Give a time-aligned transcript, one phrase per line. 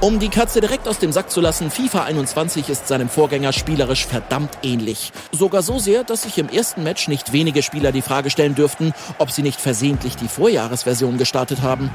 [0.00, 4.06] Um die Katze direkt aus dem Sack zu lassen, FIFA 21 ist seinem Vorgänger spielerisch
[4.06, 5.10] verdammt ähnlich.
[5.32, 8.94] Sogar so sehr, dass sich im ersten Match nicht wenige Spieler die Frage stellen dürften,
[9.18, 11.90] ob sie nicht versehentlich die Vorjahresversion gestartet haben.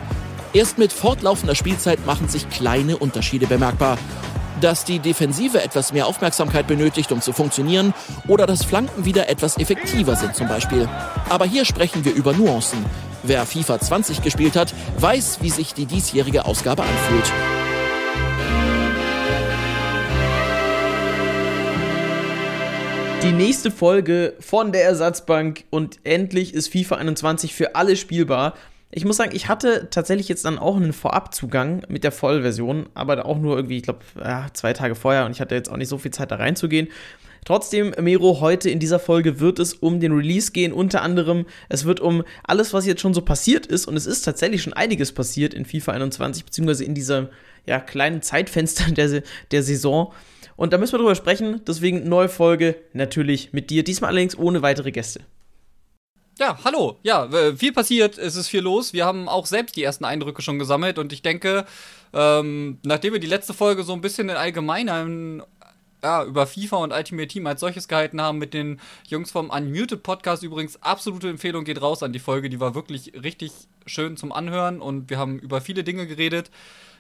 [0.52, 3.98] Erst mit fortlaufender Spielzeit machen sich kleine Unterschiede bemerkbar.
[4.60, 7.94] Dass die Defensive etwas mehr Aufmerksamkeit benötigt, um zu funktionieren,
[8.28, 10.90] oder dass Flanken wieder etwas effektiver sind zum Beispiel.
[11.30, 12.86] Aber hier sprechen wir über Nuancen.
[13.24, 17.32] Wer FIFA 20 gespielt hat, weiß, wie sich die diesjährige Ausgabe anfühlt.
[23.24, 28.54] Die nächste Folge von der Ersatzbank und endlich ist FIFA 21 für alle spielbar.
[28.92, 33.26] Ich muss sagen, ich hatte tatsächlich jetzt dann auch einen Vorabzugang mit der Vollversion, aber
[33.26, 34.02] auch nur irgendwie, ich glaube,
[34.52, 36.90] zwei Tage vorher und ich hatte jetzt auch nicht so viel Zeit da reinzugehen.
[37.46, 41.86] Trotzdem, Mero, heute in dieser Folge wird es um den Release gehen, unter anderem, es
[41.86, 45.14] wird um alles, was jetzt schon so passiert ist und es ist tatsächlich schon einiges
[45.14, 47.30] passiert in FIFA 21, beziehungsweise in diesem
[47.66, 50.12] ja, kleinen Zeitfenster der, der Saison.
[50.56, 51.62] Und da müssen wir drüber sprechen.
[51.66, 53.84] Deswegen neue Folge natürlich mit dir.
[53.84, 55.22] Diesmal allerdings ohne weitere Gäste.
[56.40, 56.98] Ja, hallo.
[57.04, 58.92] Ja, viel passiert, es ist viel los.
[58.94, 61.66] Wir haben auch selbst die ersten Eindrücke schon gesammelt und ich denke,
[62.12, 65.44] ähm, nachdem wir die letzte Folge so ein bisschen in allgemeinen
[66.04, 70.04] ja, über FIFA und Ultimate Team als solches gehalten haben mit den Jungs vom Unmuted
[70.04, 70.44] Podcast.
[70.44, 72.50] Übrigens, absolute Empfehlung geht raus an die Folge.
[72.50, 73.52] Die war wirklich richtig
[73.86, 76.52] schön zum Anhören und wir haben über viele Dinge geredet.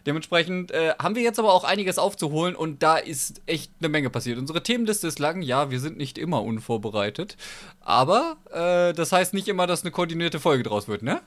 [0.06, 4.10] Dementsprechend äh, haben wir jetzt aber auch einiges aufzuholen und da ist echt eine Menge
[4.10, 4.38] passiert.
[4.38, 7.38] Unsere Themenliste ist lang, ja, wir sind nicht immer unvorbereitet,
[7.80, 11.22] aber äh, das heißt nicht immer, dass eine koordinierte Folge draus wird, ne?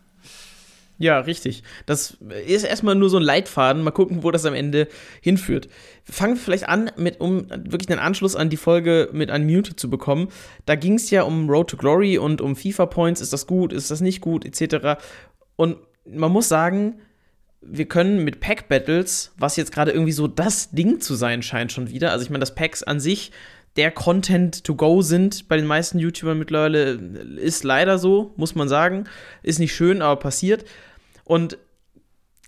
[0.99, 1.63] Ja, richtig.
[1.85, 2.17] Das
[2.47, 3.83] ist erstmal nur so ein Leitfaden.
[3.83, 4.89] Mal gucken, wo das am Ende
[5.21, 5.69] hinführt.
[6.05, 9.91] Fangen wir vielleicht an, mit, um wirklich einen Anschluss an die Folge mit Unmuted zu
[9.91, 10.29] bekommen.
[10.65, 13.21] Da ging es ja um Road to Glory und um FIFA Points.
[13.21, 14.99] Ist das gut, ist das nicht gut, etc.
[15.57, 17.01] Und man muss sagen,
[17.61, 21.73] wir können mit Pack Battles, was jetzt gerade irgendwie so das Ding zu sein scheint
[21.73, 23.33] schon wieder, also ich meine, dass Packs an sich
[23.77, 26.93] der Content to go sind bei den meisten YouTubern mittlerweile,
[27.37, 29.05] ist leider so, muss man sagen.
[29.43, 30.65] Ist nicht schön, aber passiert.
[31.27, 31.59] Und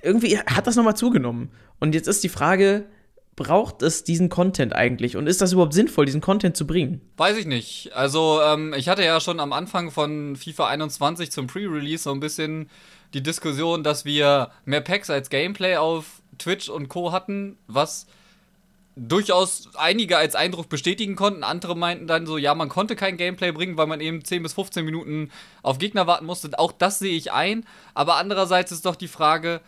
[0.00, 1.50] irgendwie hat das nochmal zugenommen.
[1.80, 2.86] Und jetzt ist die Frage,
[3.34, 5.16] braucht es diesen Content eigentlich?
[5.16, 7.00] Und ist das überhaupt sinnvoll, diesen Content zu bringen?
[7.16, 7.92] Weiß ich nicht.
[7.92, 12.20] Also, ähm, ich hatte ja schon am Anfang von FIFA 21 zum Pre-Release so ein
[12.20, 12.70] bisschen
[13.14, 17.10] die Diskussion, dass wir mehr Packs als Gameplay auf Twitch und Co.
[17.10, 18.06] hatten, was
[18.98, 21.44] durchaus einige als Eindruck bestätigen konnten.
[21.44, 24.54] Andere meinten dann so, ja, man konnte kein Gameplay bringen, weil man eben 10 bis
[24.54, 25.30] 15 Minuten
[25.62, 26.58] auf Gegner warten musste.
[26.58, 27.64] Auch das sehe ich ein.
[27.94, 29.60] Aber andererseits ist doch die Frage,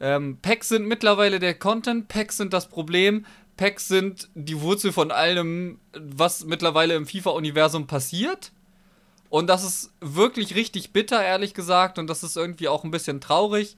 [0.00, 3.26] ähm, Packs sind mittlerweile der Content, Packs sind das Problem.
[3.56, 8.52] Packs sind die Wurzel von allem, was mittlerweile im FIFA-Universum passiert.
[9.30, 11.98] Und das ist wirklich richtig bitter, ehrlich gesagt.
[11.98, 13.76] Und das ist irgendwie auch ein bisschen traurig.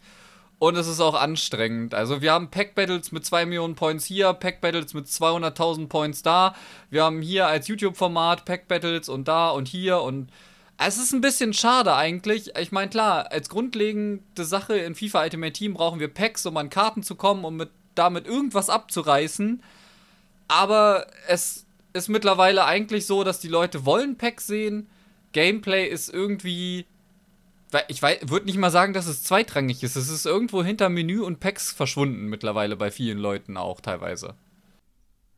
[0.61, 1.95] Und es ist auch anstrengend.
[1.95, 6.55] Also wir haben Pack-Battles mit 2 Millionen Points hier, Pack-Battles mit 200.000 Points da.
[6.91, 10.03] Wir haben hier als YouTube-Format Pack-Battles und da und hier.
[10.03, 10.31] Und
[10.77, 12.57] es ist ein bisschen schade eigentlich.
[12.59, 16.69] Ich meine, klar, als grundlegende Sache in FIFA Ultimate Team brauchen wir Packs, um an
[16.69, 19.63] Karten zu kommen, um mit, damit irgendwas abzureißen.
[20.47, 24.91] Aber es ist mittlerweile eigentlich so, dass die Leute wollen Packs sehen
[25.33, 26.87] Gameplay ist irgendwie.
[27.89, 29.97] Ich würde nicht mal sagen, dass es zweitrangig ist.
[29.97, 34.35] Es ist irgendwo hinter Menü und Packs verschwunden mittlerweile bei vielen Leuten auch teilweise.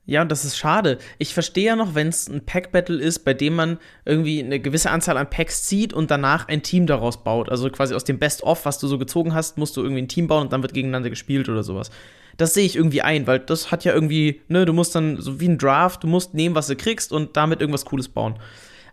[0.05, 0.99] Ja, und das ist schade.
[1.19, 4.91] Ich verstehe ja noch, wenn es ein Pack-Battle ist, bei dem man irgendwie eine gewisse
[4.91, 7.49] Anzahl an Packs zieht und danach ein Team daraus baut.
[7.49, 10.27] Also quasi aus dem Best-of, was du so gezogen hast, musst du irgendwie ein Team
[10.27, 11.91] bauen und dann wird gegeneinander gespielt oder sowas.
[12.37, 15.39] Das sehe ich irgendwie ein, weil das hat ja irgendwie, ne, du musst dann so
[15.39, 18.41] wie ein Draft, du musst nehmen, was du kriegst und damit irgendwas Cooles bauen.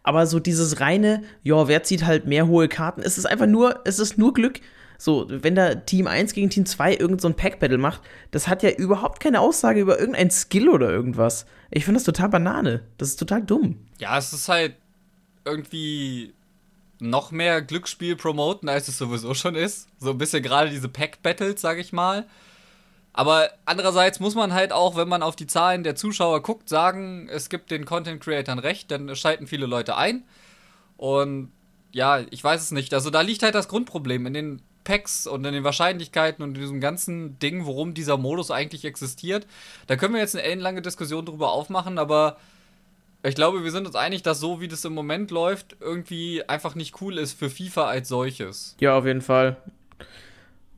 [0.03, 3.81] Aber so dieses reine, ja, wer zieht halt mehr hohe Karten, es ist einfach nur,
[3.85, 4.61] es ist nur Glück.
[4.97, 8.01] So, wenn da Team 1 gegen Team 2 irgend so Pack-Battle macht,
[8.31, 11.45] das hat ja überhaupt keine Aussage über irgendein Skill oder irgendwas.
[11.71, 12.83] Ich finde das total Banane.
[12.97, 13.79] Das ist total dumm.
[13.97, 14.75] Ja, es ist halt
[15.45, 16.33] irgendwie
[16.99, 19.87] noch mehr Glücksspiel promoten, als es sowieso schon ist.
[19.99, 22.25] So ein bisschen gerade diese Pack-Battles, sag ich mal.
[23.19, 27.27] Aber andererseits muss man halt auch, wenn man auf die Zahlen der Zuschauer guckt, sagen,
[27.29, 30.23] es gibt den Content Creatern recht, denn es schalten viele Leute ein.
[30.95, 31.51] Und
[31.91, 32.93] ja, ich weiß es nicht.
[32.93, 36.61] Also da liegt halt das Grundproblem in den Packs und in den Wahrscheinlichkeiten und in
[36.61, 39.45] diesem ganzen Ding, worum dieser Modus eigentlich existiert.
[39.87, 42.37] Da können wir jetzt eine ellenlange Diskussion drüber aufmachen, aber
[43.23, 46.73] ich glaube, wir sind uns einig, dass so wie das im Moment läuft, irgendwie einfach
[46.73, 48.77] nicht cool ist für FIFA als solches.
[48.79, 49.57] Ja, auf jeden Fall.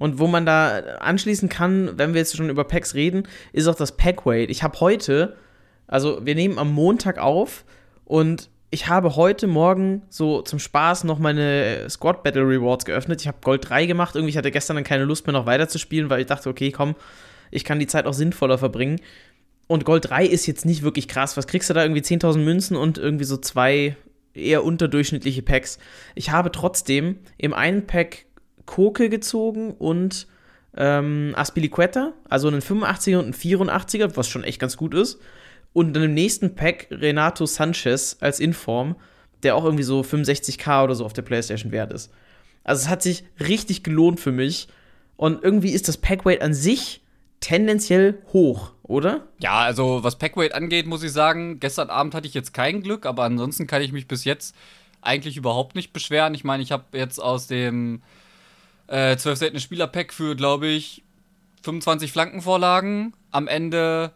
[0.02, 3.76] Und wo man da anschließen kann, wenn wir jetzt schon über Packs reden, ist auch
[3.76, 4.50] das Packweight.
[4.50, 5.38] Ich habe heute,
[5.86, 7.66] also wir nehmen am Montag auf
[8.06, 13.22] und ich habe heute Morgen so zum Spaß noch meine Squad Battle Rewards geöffnet.
[13.22, 14.16] Ich habe Gold 3 gemacht.
[14.16, 16.96] Irgendwie hatte gestern dann keine Lust mehr noch weiterzuspielen, weil ich dachte, okay, komm,
[17.52, 19.00] Ich kann die Zeit auch sinnvoller verbringen.
[19.68, 21.38] Und Gold 3 ist jetzt nicht wirklich krass.
[21.38, 21.84] Was kriegst du da?
[21.84, 23.96] Irgendwie 10.000 Münzen und irgendwie so zwei
[24.34, 25.78] eher unterdurchschnittliche Packs.
[26.16, 28.26] Ich habe trotzdem im einen Pack
[28.66, 30.28] Koke gezogen und
[30.76, 35.20] ähm, Aspilicueta, also einen 85er und einen 84er, was schon echt ganz gut ist.
[35.74, 38.96] Und dann im nächsten Pack Renato Sanchez als Inform,
[39.44, 42.12] der auch irgendwie so 65k oder so auf der PlayStation wert ist.
[42.64, 44.68] Also es hat sich richtig gelohnt für mich.
[45.18, 47.02] Und irgendwie ist das Packweight an sich
[47.40, 49.28] tendenziell hoch, oder?
[49.40, 53.06] Ja, also was Packweight angeht, muss ich sagen, gestern Abend hatte ich jetzt kein Glück,
[53.06, 54.56] aber ansonsten kann ich mich bis jetzt
[55.02, 56.36] eigentlich überhaupt nicht beschweren.
[56.36, 58.02] Ich meine, ich habe jetzt aus dem
[58.92, 61.04] äh, 12 seltene Spieler-Pack für, glaube ich,
[61.64, 63.14] 25 Flankenvorlagen.
[63.32, 64.12] Am Ende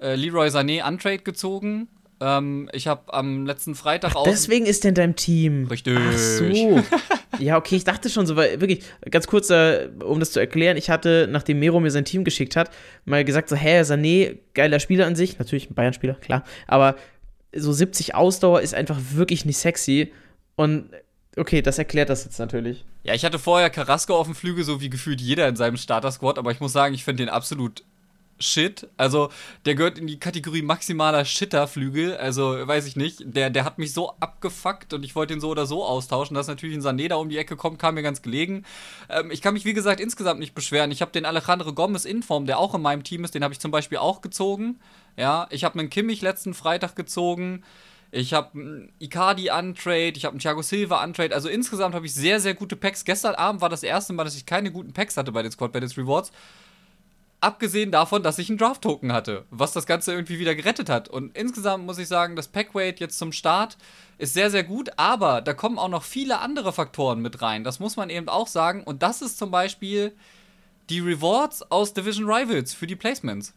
[0.00, 1.88] äh, Leroy Sané Untrade gezogen.
[2.20, 4.24] Ähm, ich habe am letzten Freitag auch.
[4.24, 5.66] Deswegen ist er in deinem Team.
[5.66, 5.98] Richtig.
[5.98, 6.44] Ach so.
[7.38, 10.76] ja, okay, ich dachte schon so, weil wirklich, ganz kurz, äh, um das zu erklären,
[10.76, 12.70] ich hatte, nachdem Mero mir sein Team geschickt hat,
[13.04, 16.96] mal gesagt, so, hä, Sané, geiler Spieler an sich, natürlich ein Bayern-Spieler, klar, aber
[17.54, 20.12] so 70 Ausdauer ist einfach wirklich nicht sexy.
[20.56, 20.90] Und
[21.36, 22.84] okay, das erklärt das jetzt natürlich.
[23.02, 26.38] Ja, ich hatte vorher Carrasco auf dem Flügel, so wie gefühlt jeder in seinem Starter-Squad,
[26.38, 27.82] aber ich muss sagen, ich finde den absolut
[28.42, 28.88] Shit.
[28.96, 29.28] Also,
[29.66, 32.16] der gehört in die Kategorie maximaler Shitterflügel.
[32.16, 33.18] Also, weiß ich nicht.
[33.24, 36.34] Der, der hat mich so abgefuckt und ich wollte ihn so oder so austauschen.
[36.34, 38.64] Dass natürlich ein Sané da um die Ecke kommt, kam mir ganz gelegen.
[39.10, 40.90] Ähm, ich kann mich, wie gesagt, insgesamt nicht beschweren.
[40.90, 43.52] Ich habe den Alejandro Gomez in Form, der auch in meinem Team ist, den habe
[43.52, 44.80] ich zum Beispiel auch gezogen.
[45.18, 47.62] Ja, ich habe einen Kimmich letzten Freitag gezogen.
[48.12, 51.34] Ich habe einen Icardi Untrade, ich habe einen Thiago Silva Untrade.
[51.34, 53.04] Also insgesamt habe ich sehr, sehr gute Packs.
[53.04, 55.72] Gestern Abend war das erste Mal, dass ich keine guten Packs hatte bei den Squad
[55.72, 56.32] Battles Rewards.
[57.40, 61.08] Abgesehen davon, dass ich einen Draft-Token hatte, was das Ganze irgendwie wieder gerettet hat.
[61.08, 63.78] Und insgesamt muss ich sagen, das Packweight jetzt zum Start
[64.18, 67.64] ist sehr, sehr gut, aber da kommen auch noch viele andere Faktoren mit rein.
[67.64, 68.82] Das muss man eben auch sagen.
[68.84, 70.12] Und das ist zum Beispiel
[70.90, 73.54] die Rewards aus Division Rivals für die Placements.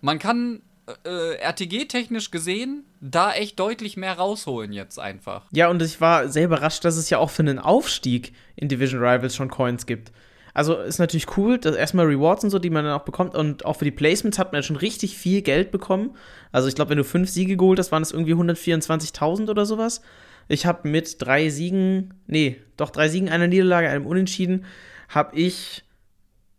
[0.00, 0.62] Man kann
[1.04, 5.46] äh, RTG-technisch gesehen da echt deutlich mehr rausholen jetzt einfach.
[5.52, 9.00] Ja, und ich war sehr überrascht, dass es ja auch für einen Aufstieg in Division
[9.00, 10.12] Rivals schon Coins gibt.
[10.54, 13.34] Also ist natürlich cool, dass erstmal Rewards und so, die man dann auch bekommt.
[13.34, 16.16] Und auch für die Placements hat man ja schon richtig viel Geld bekommen.
[16.50, 20.00] Also ich glaube, wenn du fünf Siege geholt hast, waren es irgendwie 124.000 oder sowas.
[20.48, 24.64] Ich habe mit drei Siegen, nee, doch drei Siegen, einer Niederlage, einem Unentschieden,
[25.08, 25.84] habe ich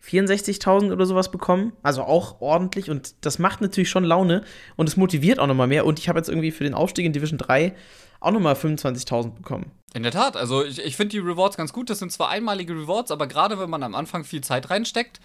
[0.08, 1.74] 64.000 oder sowas bekommen.
[1.84, 2.90] Also auch ordentlich.
[2.90, 4.44] Und das macht natürlich schon Laune.
[4.76, 5.86] Und es motiviert auch nochmal mehr.
[5.86, 7.74] Und ich habe jetzt irgendwie für den Aufstieg in Division 3
[8.20, 9.72] auch nochmal 25.000 bekommen.
[9.94, 11.90] In der Tat, also ich, ich finde die Rewards ganz gut.
[11.90, 15.20] Das sind zwar einmalige Rewards, aber gerade wenn man am Anfang viel Zeit reinsteckt,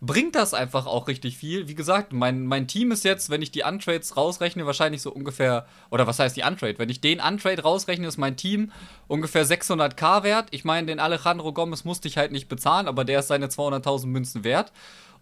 [0.00, 1.68] bringt das einfach auch richtig viel.
[1.68, 5.66] Wie gesagt, mein, mein Team ist jetzt, wenn ich die Untrades rausrechne, wahrscheinlich so ungefähr,
[5.90, 6.78] oder was heißt die Untrade?
[6.78, 8.72] Wenn ich den Untrade rausrechne, ist mein Team
[9.08, 10.48] ungefähr 600k wert.
[10.50, 14.06] Ich meine, den Alejandro Gomez musste ich halt nicht bezahlen, aber der ist seine 200.000
[14.06, 14.72] Münzen wert.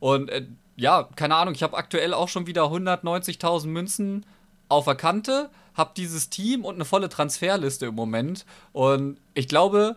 [0.00, 4.26] Und äh, ja, keine Ahnung, ich habe aktuell auch schon wieder 190.000 Münzen
[4.68, 8.46] auf der Kante habe dieses Team und eine volle Transferliste im Moment.
[8.72, 9.96] Und ich glaube,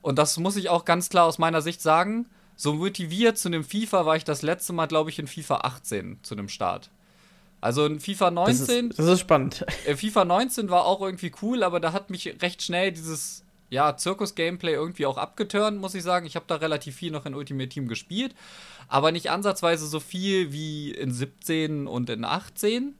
[0.00, 2.26] und das muss ich auch ganz klar aus meiner Sicht sagen,
[2.62, 6.20] so motiviert zu einem FIFA war ich das letzte Mal, glaube ich, in FIFA 18
[6.22, 6.90] zu einem Start.
[7.60, 8.56] Also in FIFA 19.
[8.56, 9.66] Das ist, das ist spannend.
[9.86, 13.96] Äh, FIFA 19 war auch irgendwie cool, aber da hat mich recht schnell dieses ja,
[13.96, 16.24] Zirkus-Gameplay irgendwie auch abgeturnt, muss ich sagen.
[16.24, 18.32] Ich habe da relativ viel noch in Ultimate Team gespielt,
[18.86, 22.94] aber nicht ansatzweise so viel wie in 17 und in 18.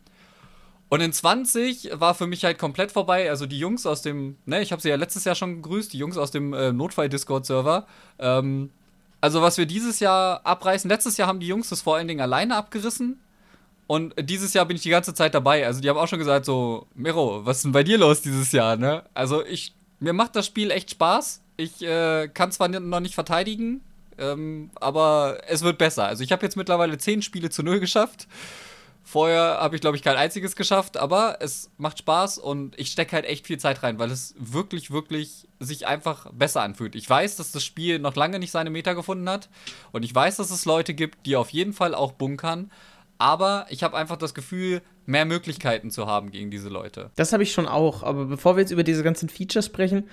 [0.88, 3.31] Und in 20 war für mich halt komplett vorbei.
[3.31, 5.99] Also die Jungs aus dem, ne, ich habe sie ja letztes Jahr schon gegrüßt, die
[5.99, 7.87] Jungs aus dem äh, Notfall-Discord-Server.
[8.19, 8.71] Ähm,
[9.23, 12.21] also was wir dieses Jahr abreißen, letztes Jahr haben die Jungs das vor allen Dingen
[12.21, 13.21] alleine abgerissen.
[13.87, 15.64] Und dieses Jahr bin ich die ganze Zeit dabei.
[15.64, 18.50] Also die haben auch schon gesagt so, Miro, was ist denn bei dir los dieses
[18.50, 19.05] Jahr, ne?
[19.14, 21.41] Also ich, mir macht das Spiel echt Spaß.
[21.57, 23.83] Ich äh, kann zwar noch nicht verteidigen,
[24.19, 26.05] ähm, aber es wird besser.
[26.07, 28.26] Also ich habe jetzt mittlerweile 10 Spiele zu null geschafft.
[29.04, 33.12] Vorher habe ich, glaube ich, kein einziges geschafft, aber es macht Spaß und ich stecke
[33.12, 36.94] halt echt viel Zeit rein, weil es wirklich, wirklich sich einfach besser anfühlt.
[36.94, 39.49] Ich weiß, dass das Spiel noch lange nicht seine Meta gefunden hat
[39.90, 42.71] und ich weiß, dass es Leute gibt, die auf jeden Fall auch bunkern,
[43.18, 47.11] aber ich habe einfach das Gefühl, mehr Möglichkeiten zu haben gegen diese Leute.
[47.16, 50.09] Das habe ich schon auch, aber bevor wir jetzt über diese ganzen Features sprechen,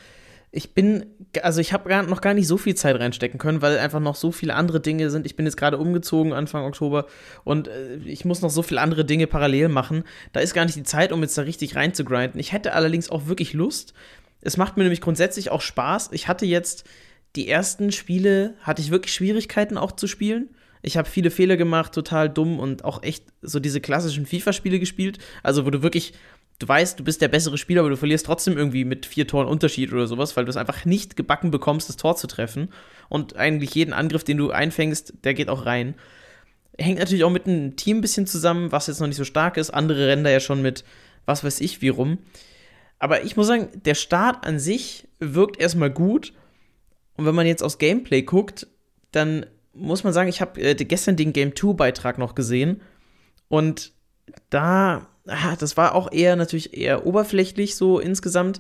[0.52, 1.06] ich bin,
[1.44, 4.32] also ich habe noch gar nicht so viel Zeit reinstecken können, weil einfach noch so
[4.32, 5.28] viele andere Dinge sind.
[5.28, 7.06] Ich bin jetzt gerade umgezogen Anfang Oktober
[7.44, 10.04] und äh, ich muss noch so viele andere Dinge parallel machen.
[10.34, 12.40] Da ist gar nicht die Zeit, um jetzt da richtig reinzugrinden.
[12.40, 13.94] Ich hätte allerdings auch wirklich Lust.
[14.42, 16.10] Es macht mir nämlich grundsätzlich auch Spaß.
[16.14, 16.86] Ich hatte jetzt
[17.36, 20.50] die ersten Spiele, hatte ich wirklich Schwierigkeiten auch zu spielen.
[20.82, 25.20] Ich habe viele Fehler gemacht, total dumm und auch echt so diese klassischen FIFA-Spiele gespielt.
[25.44, 26.14] Also, wo du wirklich
[26.60, 29.48] du weißt, du bist der bessere Spieler, aber du verlierst trotzdem irgendwie mit vier Toren
[29.48, 32.70] Unterschied oder sowas, weil du es einfach nicht gebacken bekommst, das Tor zu treffen.
[33.08, 35.96] Und eigentlich jeden Angriff, den du einfängst, der geht auch rein.
[36.78, 39.58] hängt natürlich auch mit einem Team ein bisschen zusammen, was jetzt noch nicht so stark
[39.58, 39.72] ist.
[39.72, 40.84] Andere rennen da ja schon mit
[41.26, 42.18] was weiß ich wie rum.
[42.98, 46.34] Aber ich muss sagen, der Start an sich wirkt erstmal gut.
[47.16, 48.68] Und wenn man jetzt aus Gameplay guckt,
[49.12, 52.82] dann muss man sagen, ich habe äh, gestern den Game 2 Beitrag noch gesehen.
[53.48, 53.94] Und
[54.50, 58.60] da, ah, das war auch eher natürlich eher oberflächlich so insgesamt.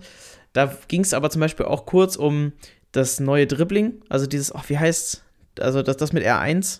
[0.53, 2.53] Da ging es aber zum Beispiel auch kurz um
[2.91, 5.23] das neue Dribbling, also dieses, oh, wie heißt's?
[5.59, 6.79] Also das, das mit R1,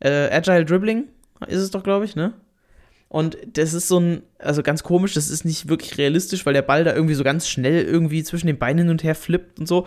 [0.00, 1.08] äh, Agile Dribbling
[1.46, 2.32] ist es doch, glaube ich, ne?
[3.08, 6.62] Und das ist so ein, also ganz komisch, das ist nicht wirklich realistisch, weil der
[6.62, 9.66] Ball da irgendwie so ganz schnell irgendwie zwischen den Beinen hin und her flippt und
[9.66, 9.86] so.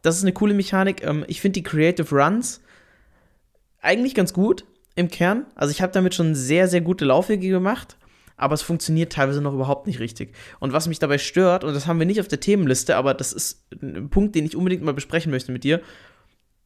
[0.00, 1.02] Das ist eine coole Mechanik.
[1.04, 2.60] Ähm, ich finde die Creative Runs
[3.82, 4.64] eigentlich ganz gut
[4.94, 5.46] im Kern.
[5.54, 7.96] Also ich habe damit schon sehr, sehr gute Laufwege gemacht,
[8.42, 10.34] aber es funktioniert teilweise noch überhaupt nicht richtig.
[10.60, 13.32] Und was mich dabei stört, und das haben wir nicht auf der Themenliste, aber das
[13.32, 15.80] ist ein Punkt, den ich unbedingt mal besprechen möchte mit dir,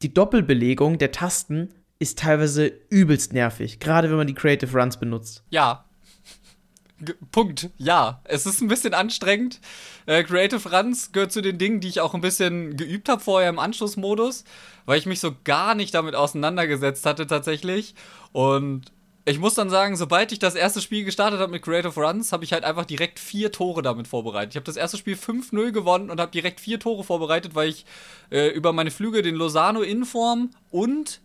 [0.02, 5.44] die Doppelbelegung der Tasten ist teilweise übelst nervig, gerade wenn man die Creative Runs benutzt.
[5.50, 5.86] Ja,
[7.30, 7.68] Punkt.
[7.76, 9.60] Ja, es ist ein bisschen anstrengend.
[10.06, 13.50] Äh, Creative Runs gehört zu den Dingen, die ich auch ein bisschen geübt habe vorher
[13.50, 14.44] im Anschlussmodus,
[14.86, 17.94] weil ich mich so gar nicht damit auseinandergesetzt hatte tatsächlich.
[18.32, 18.92] Und
[19.28, 22.44] ich muss dann sagen, sobald ich das erste Spiel gestartet habe mit Creative Runs, habe
[22.44, 24.52] ich halt einfach direkt vier Tore damit vorbereitet.
[24.52, 27.84] Ich habe das erste Spiel 5-0 gewonnen und habe direkt vier Tore vorbereitet, weil ich
[28.30, 31.20] äh, über meine Flüge den Lozano Inform und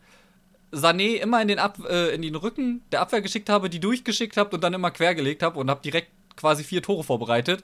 [0.72, 4.36] Sané immer in den, Ab äh, in den Rücken der Abwehr geschickt habe, die durchgeschickt
[4.36, 7.63] habe und dann immer quergelegt habe und habe direkt quasi vier Tore vorbereitet.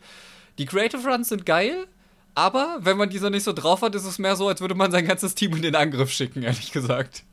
[0.59, 1.87] Die Creative Runs sind geil,
[2.35, 4.91] aber wenn man diese nicht so drauf hat, ist es mehr so, als würde man
[4.91, 7.23] sein ganzes Team in den Angriff schicken, ehrlich gesagt.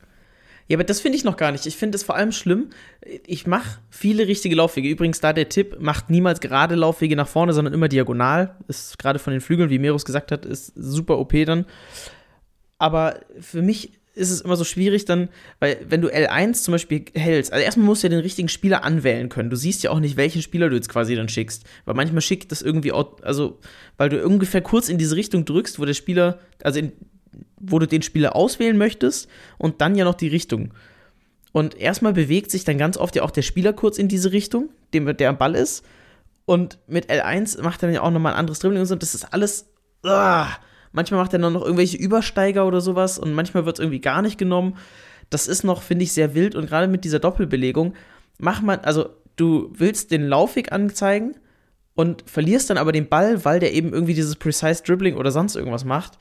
[0.68, 1.66] Ja, aber das finde ich noch gar nicht.
[1.66, 2.71] Ich finde es vor allem schlimm.
[3.26, 4.88] Ich mache viele richtige Laufwege.
[4.88, 8.56] Übrigens, da der Tipp, macht niemals gerade Laufwege nach vorne, sondern immer diagonal.
[8.66, 11.66] Ist gerade von den Flügeln, wie Merus gesagt hat, ist super OP dann.
[12.78, 15.28] Aber für mich ist es immer so schwierig dann,
[15.59, 18.85] weil wenn du L1 zum Beispiel hältst, also erstmal musst du ja den richtigen Spieler
[18.85, 19.50] anwählen können.
[19.50, 21.64] Du siehst ja auch nicht, welchen Spieler du jetzt quasi dann schickst.
[21.85, 23.59] Weil manchmal schickt das irgendwie, also,
[23.97, 26.92] weil du ungefähr kurz in diese Richtung drückst, wo der Spieler, also in,
[27.71, 29.28] wo du den Spieler auswählen möchtest
[29.59, 30.73] und dann ja noch die Richtung.
[31.52, 34.71] Und erstmal bewegt sich dann ganz oft ja auch der Spieler kurz in diese Richtung,
[34.92, 35.85] dem, der am Ball ist.
[36.47, 38.97] Und mit L1 macht er dann ja auch nochmal ein anderes Dribbling und so.
[38.97, 39.66] Das ist alles.
[40.04, 40.44] Uh,
[40.94, 44.38] Manchmal macht er noch irgendwelche Übersteiger oder sowas und manchmal wird es irgendwie gar nicht
[44.38, 44.76] genommen.
[45.28, 47.94] Das ist noch, finde ich, sehr wild und gerade mit dieser Doppelbelegung
[48.38, 51.35] macht man, also du willst den Laufweg anzeigen
[51.94, 55.56] und verlierst dann aber den Ball, weil der eben irgendwie dieses Precise Dribbling oder sonst
[55.56, 56.16] irgendwas macht,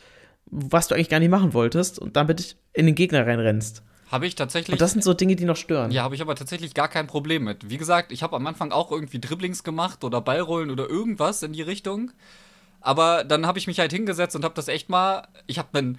[0.46, 3.84] was du eigentlich gar nicht machen wolltest und damit in den Gegner reinrennst.
[4.12, 4.74] Habe ich tatsächlich.
[4.74, 5.90] Und das sind so Dinge, die noch stören.
[5.92, 7.70] Ja, habe ich aber tatsächlich gar kein Problem mit.
[7.70, 11.54] Wie gesagt, ich habe am Anfang auch irgendwie Dribblings gemacht oder Ballrollen oder irgendwas in
[11.54, 12.12] die Richtung.
[12.80, 15.28] Aber dann habe ich mich halt hingesetzt und habe das echt mal.
[15.48, 15.98] Ich habe ein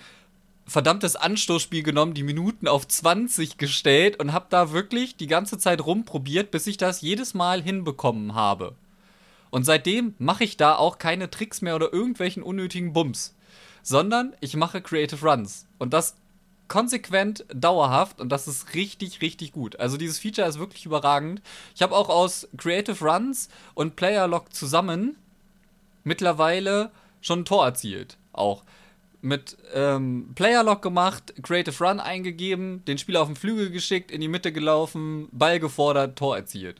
[0.66, 5.84] verdammtes Anstoßspiel genommen, die Minuten auf 20 gestellt und habe da wirklich die ganze Zeit
[5.84, 8.74] rumprobiert, bis ich das jedes Mal hinbekommen habe.
[9.50, 13.34] Und seitdem mache ich da auch keine Tricks mehr oder irgendwelchen unnötigen Bums,
[13.84, 15.66] sondern ich mache Creative Runs.
[15.78, 16.16] Und das
[16.66, 19.78] konsequent, dauerhaft und das ist richtig, richtig gut.
[19.78, 21.42] Also dieses Feature ist wirklich überragend.
[21.74, 25.16] Ich habe auch aus Creative Runs und Player Lock zusammen
[26.02, 28.16] mittlerweile schon ein Tor erzielt.
[28.32, 28.64] Auch
[29.20, 34.20] mit ähm, Player Lock gemacht, Creative Run eingegeben, den Spieler auf den Flügel geschickt, in
[34.20, 36.76] die Mitte gelaufen, Ball gefordert, Tor erzielt.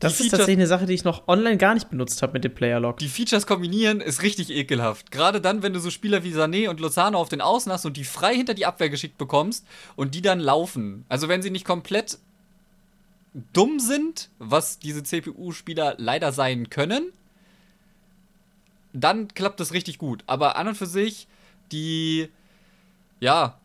[0.00, 2.34] Das die ist Features, tatsächlich eine Sache, die ich noch online gar nicht benutzt habe
[2.34, 2.98] mit dem Player Lock.
[2.98, 5.10] Die Features kombinieren ist richtig ekelhaft.
[5.10, 7.96] Gerade dann, wenn du so Spieler wie Sané und Lozano auf den Außen hast und
[7.96, 11.04] die frei hinter die Abwehr geschickt bekommst und die dann laufen.
[11.08, 12.18] Also wenn sie nicht komplett
[13.52, 17.12] dumm sind, was diese CPU-Spieler leider sein können,
[18.92, 20.22] dann klappt das richtig gut.
[20.26, 21.26] Aber an und für sich,
[21.72, 22.28] die,
[23.20, 23.58] ja,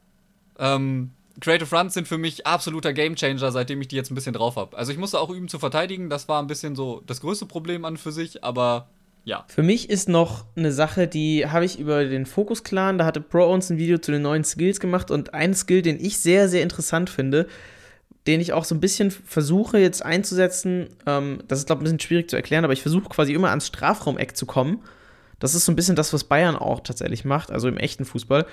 [0.59, 4.55] ähm, Creative Runs sind für mich absoluter Gamechanger, seitdem ich die jetzt ein bisschen drauf
[4.55, 4.77] habe.
[4.77, 7.85] Also ich musste auch üben zu verteidigen, das war ein bisschen so das größte Problem
[7.85, 8.89] an für sich, aber
[9.25, 9.45] ja.
[9.47, 13.21] Für mich ist noch eine Sache, die habe ich über den Focus Clan, da hatte
[13.21, 16.49] Pro uns ein Video zu den neuen Skills gemacht und ein Skill, den ich sehr,
[16.49, 17.47] sehr interessant finde,
[18.27, 21.85] den ich auch so ein bisschen versuche jetzt einzusetzen, ähm, das ist glaube ich ein
[21.85, 24.83] bisschen schwierig zu erklären, aber ich versuche quasi immer ans Strafraumeck zu kommen
[25.43, 28.45] das ist so ein bisschen das, was Bayern auch tatsächlich macht, also im echten Fußball.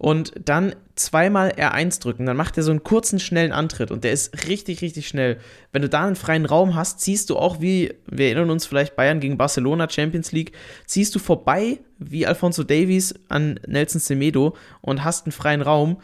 [0.00, 4.12] Und dann zweimal R1 drücken, dann macht er so einen kurzen, schnellen Antritt und der
[4.12, 5.36] ist richtig, richtig schnell.
[5.72, 8.96] Wenn du da einen freien Raum hast, ziehst du auch wie, wir erinnern uns vielleicht
[8.96, 10.52] Bayern gegen Barcelona Champions League,
[10.86, 15.98] ziehst du vorbei wie Alfonso Davies an Nelson Semedo und hast einen freien Raum.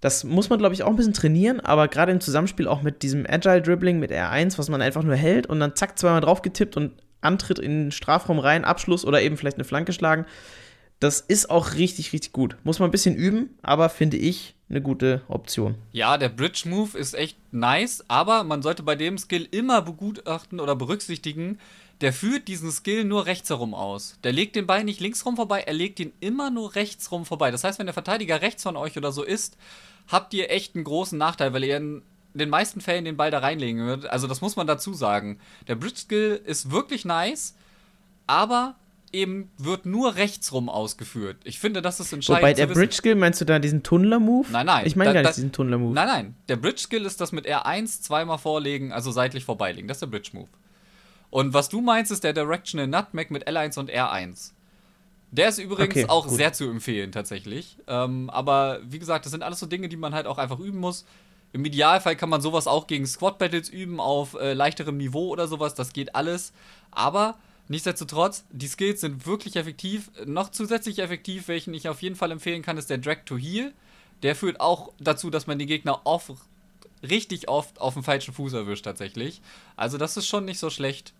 [0.00, 3.04] Das muss man, glaube ich, auch ein bisschen trainieren, aber gerade im Zusammenspiel auch mit
[3.04, 6.42] diesem Agile Dribbling mit R1, was man einfach nur hält und dann zack, zweimal drauf
[6.42, 10.26] getippt und Antritt in den Strafraum rein, Abschluss oder eben vielleicht eine Flanke schlagen.
[11.00, 12.56] Das ist auch richtig, richtig gut.
[12.64, 15.76] Muss man ein bisschen üben, aber finde ich eine gute Option.
[15.92, 20.58] Ja, der Bridge Move ist echt nice, aber man sollte bei dem Skill immer begutachten
[20.58, 21.58] oder berücksichtigen,
[22.00, 24.18] der führt diesen Skill nur rechts herum aus.
[24.24, 27.24] Der legt den Ball nicht links rum vorbei, er legt ihn immer nur rechts rum
[27.24, 27.50] vorbei.
[27.50, 29.56] Das heißt, wenn der Verteidiger rechts von euch oder so ist,
[30.08, 32.02] habt ihr echt einen großen Nachteil, weil ihr in
[32.34, 34.10] den meisten Fällen den Ball da reinlegen würdet.
[34.10, 35.38] Also das muss man dazu sagen.
[35.68, 37.54] Der Bridge Skill ist wirklich nice,
[38.26, 38.74] aber
[39.12, 41.36] eben wird nur rechts rum ausgeführt.
[41.44, 42.42] Ich finde, das ist entscheidend.
[42.42, 44.48] Wobei der Bridge Skill, meinst du da diesen Tunnler-Move?
[44.50, 44.86] Nein, nein.
[44.86, 45.94] Ich meine da, gar nicht diesen Tunnler-Move.
[45.94, 46.34] Nein, nein.
[46.48, 49.88] Der Bridge Skill ist das mit R1 zweimal vorlegen, also seitlich vorbeilegen.
[49.88, 50.48] Das ist der Bridge Move.
[51.30, 54.52] Und was du meinst, ist der Directional Nutmeg mit L1 und R1.
[55.32, 56.36] Der ist übrigens Okay, auch gut.
[56.36, 57.78] sehr zu empfehlen, tatsächlich.
[57.88, 60.78] Ähm, aber wie gesagt, das sind alles so Dinge, die man halt auch einfach üben
[60.78, 61.04] muss.
[61.52, 65.48] Im Idealfall kann man sowas auch gegen Squad Battles üben auf äh, leichterem Niveau oder
[65.48, 65.74] sowas.
[65.74, 66.52] Das geht alles.
[66.90, 67.36] Aber
[67.68, 70.10] nichtsdestotrotz, die Skills sind wirklich effektiv.
[70.24, 73.72] Noch zusätzlich effektiv, welchen ich auf jeden Fall empfehlen kann, ist der Drag to Heal.
[74.22, 76.32] Der führt auch dazu, dass man die Gegner oft,
[77.02, 79.40] richtig oft auf dem falschen Fuß erwischt, tatsächlich.
[79.76, 81.12] Also, das ist schon nicht so schlecht.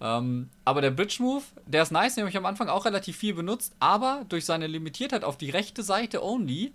[0.00, 3.16] Ähm, aber der Bridge Move, der ist nice, den habe ich am Anfang auch relativ
[3.16, 6.72] viel benutzt, aber durch seine Limitiertheit auf die rechte Seite only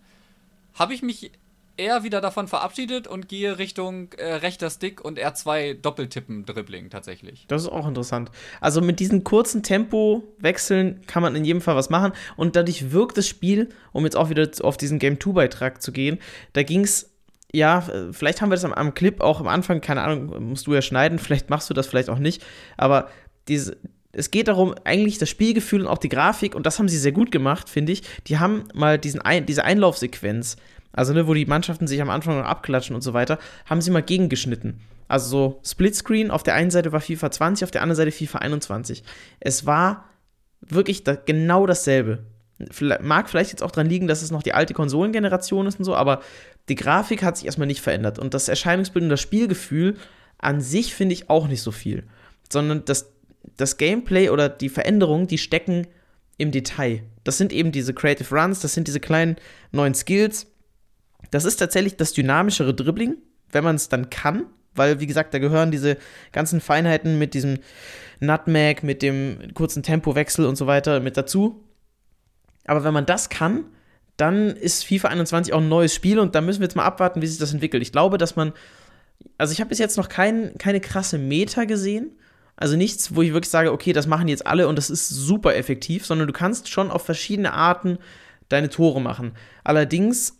[0.75, 1.31] habe ich mich
[1.77, 7.45] eher wieder davon verabschiedet und gehe Richtung äh, rechter Stick und R2 Doppeltippen Dribbling tatsächlich.
[7.47, 8.31] Das ist auch interessant.
[8.61, 13.17] Also mit diesen kurzen Tempo-Wechseln kann man in jedem Fall was machen und dadurch wirkt
[13.17, 16.19] das Spiel, um jetzt auch wieder auf diesen Game 2-Beitrag zu gehen,
[16.53, 17.11] da ging es,
[17.53, 20.67] ja, äh, vielleicht haben wir das am, am Clip auch am Anfang, keine Ahnung, musst
[20.67, 22.43] du ja schneiden, vielleicht machst du das vielleicht auch nicht,
[22.75, 23.09] aber
[23.47, 23.77] diese,
[24.17, 27.11] es geht darum, eigentlich das Spielgefühl und auch die Grafik, und das haben sie sehr
[27.11, 28.01] gut gemacht, finde ich.
[28.25, 30.57] Die haben mal diesen Ein, diese Einlaufsequenz,
[30.97, 33.91] also ne, wo die Mannschaften sich am Anfang noch abklatschen und so weiter, haben sie
[33.91, 34.81] mal gegengeschnitten.
[35.07, 38.39] Also so Splitscreen, auf der einen Seite war FIFA 20, auf der anderen Seite FIFA
[38.39, 39.03] 21.
[39.39, 40.05] Es war
[40.61, 42.25] wirklich da, genau dasselbe.
[43.01, 45.95] Mag vielleicht jetzt auch dran liegen, dass es noch die alte Konsolengeneration ist und so,
[45.95, 46.21] aber
[46.67, 48.17] die Grafik hat sich erstmal nicht verändert.
[48.17, 49.97] Und das Erscheinungsbild und das Spielgefühl
[50.39, 52.03] an sich finde ich auch nicht so viel.
[52.51, 53.11] Sondern das,
[53.55, 55.85] das Gameplay oder die Veränderungen, die stecken
[56.37, 57.03] im Detail.
[57.23, 59.35] Das sind eben diese Creative Runs, das sind diese kleinen
[59.71, 60.47] neuen Skills.
[61.31, 63.17] Das ist tatsächlich das dynamischere Dribbling,
[63.51, 65.97] wenn man es dann kann, weil, wie gesagt, da gehören diese
[66.31, 67.59] ganzen Feinheiten mit diesem
[68.19, 71.63] Nutmeg, mit dem kurzen Tempowechsel und so weiter mit dazu.
[72.65, 73.65] Aber wenn man das kann,
[74.17, 77.21] dann ist FIFA 21 auch ein neues Spiel und da müssen wir jetzt mal abwarten,
[77.21, 77.83] wie sich das entwickelt.
[77.83, 78.51] Ich glaube, dass man,
[79.37, 82.11] also ich habe bis jetzt noch kein, keine krasse Meta gesehen.
[82.55, 85.55] Also nichts, wo ich wirklich sage, okay, das machen jetzt alle und das ist super
[85.55, 87.99] effektiv, sondern du kannst schon auf verschiedene Arten
[88.49, 89.33] deine Tore machen.
[89.63, 90.36] Allerdings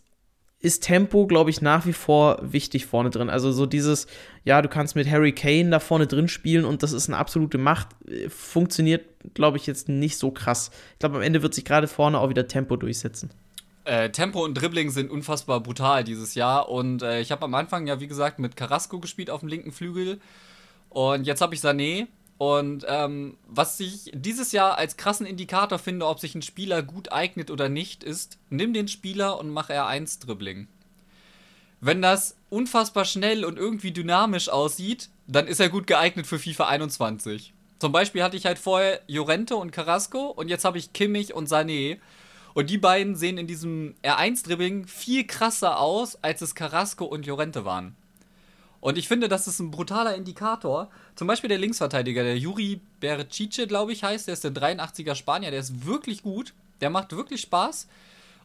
[0.60, 3.30] ist Tempo, glaube ich, nach wie vor wichtig vorne drin.
[3.30, 4.06] Also so dieses,
[4.44, 7.58] ja, du kannst mit Harry Kane da vorne drin spielen und das ist eine absolute
[7.58, 10.70] Macht, äh, funktioniert, glaube ich, jetzt nicht so krass.
[10.94, 13.30] Ich glaube, am Ende wird sich gerade vorne auch wieder Tempo durchsetzen.
[13.84, 16.68] Äh, Tempo und Dribbling sind unfassbar brutal dieses Jahr.
[16.68, 19.72] Und äh, ich habe am Anfang ja, wie gesagt, mit Carrasco gespielt auf dem linken
[19.72, 20.20] Flügel.
[20.90, 22.06] Und jetzt habe ich Sané.
[22.38, 27.10] Und ähm, was ich dieses Jahr als krassen Indikator finde, ob sich ein Spieler gut
[27.12, 30.68] eignet oder nicht, ist, nimm den Spieler und mach R1 Dribbling.
[31.80, 36.68] Wenn das unfassbar schnell und irgendwie dynamisch aussieht, dann ist er gut geeignet für FIFA
[36.68, 37.52] 21.
[37.80, 41.48] Zum Beispiel hatte ich halt vorher Jorente und Carrasco und jetzt habe ich Kimmich und
[41.48, 41.98] Sané.
[42.54, 47.64] Und die beiden sehen in diesem R1-Dribbling viel krasser aus, als es Carrasco und Jorente
[47.64, 47.94] waren.
[48.80, 50.88] Und ich finde, das ist ein brutaler Indikator.
[51.16, 54.28] Zum Beispiel der Linksverteidiger, der Juri Bercice, glaube ich, heißt.
[54.28, 55.50] Der ist der 83er Spanier.
[55.50, 56.54] Der ist wirklich gut.
[56.80, 57.88] Der macht wirklich Spaß.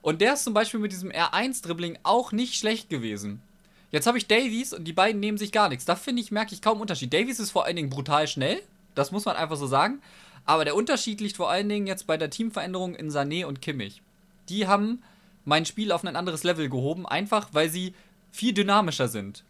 [0.02, 3.41] Und der ist zum Beispiel mit diesem R1-Dribbling auch nicht schlecht gewesen.
[3.91, 5.86] Jetzt habe ich Davies und die beiden nehmen sich gar nichts.
[5.86, 7.13] Da finde ich, merke ich kaum Unterschied.
[7.13, 8.60] Davies ist vor allen Dingen brutal schnell.
[8.96, 10.02] Das muss man einfach so sagen.
[10.46, 14.02] Aber der Unterschied liegt vor allen Dingen jetzt bei der Teamveränderung in Sané und Kimmich.
[14.50, 15.04] Die haben
[15.46, 17.93] mein Spiel auf ein anderes Level gehoben, einfach weil sie
[18.32, 19.43] viel dynamischer sind.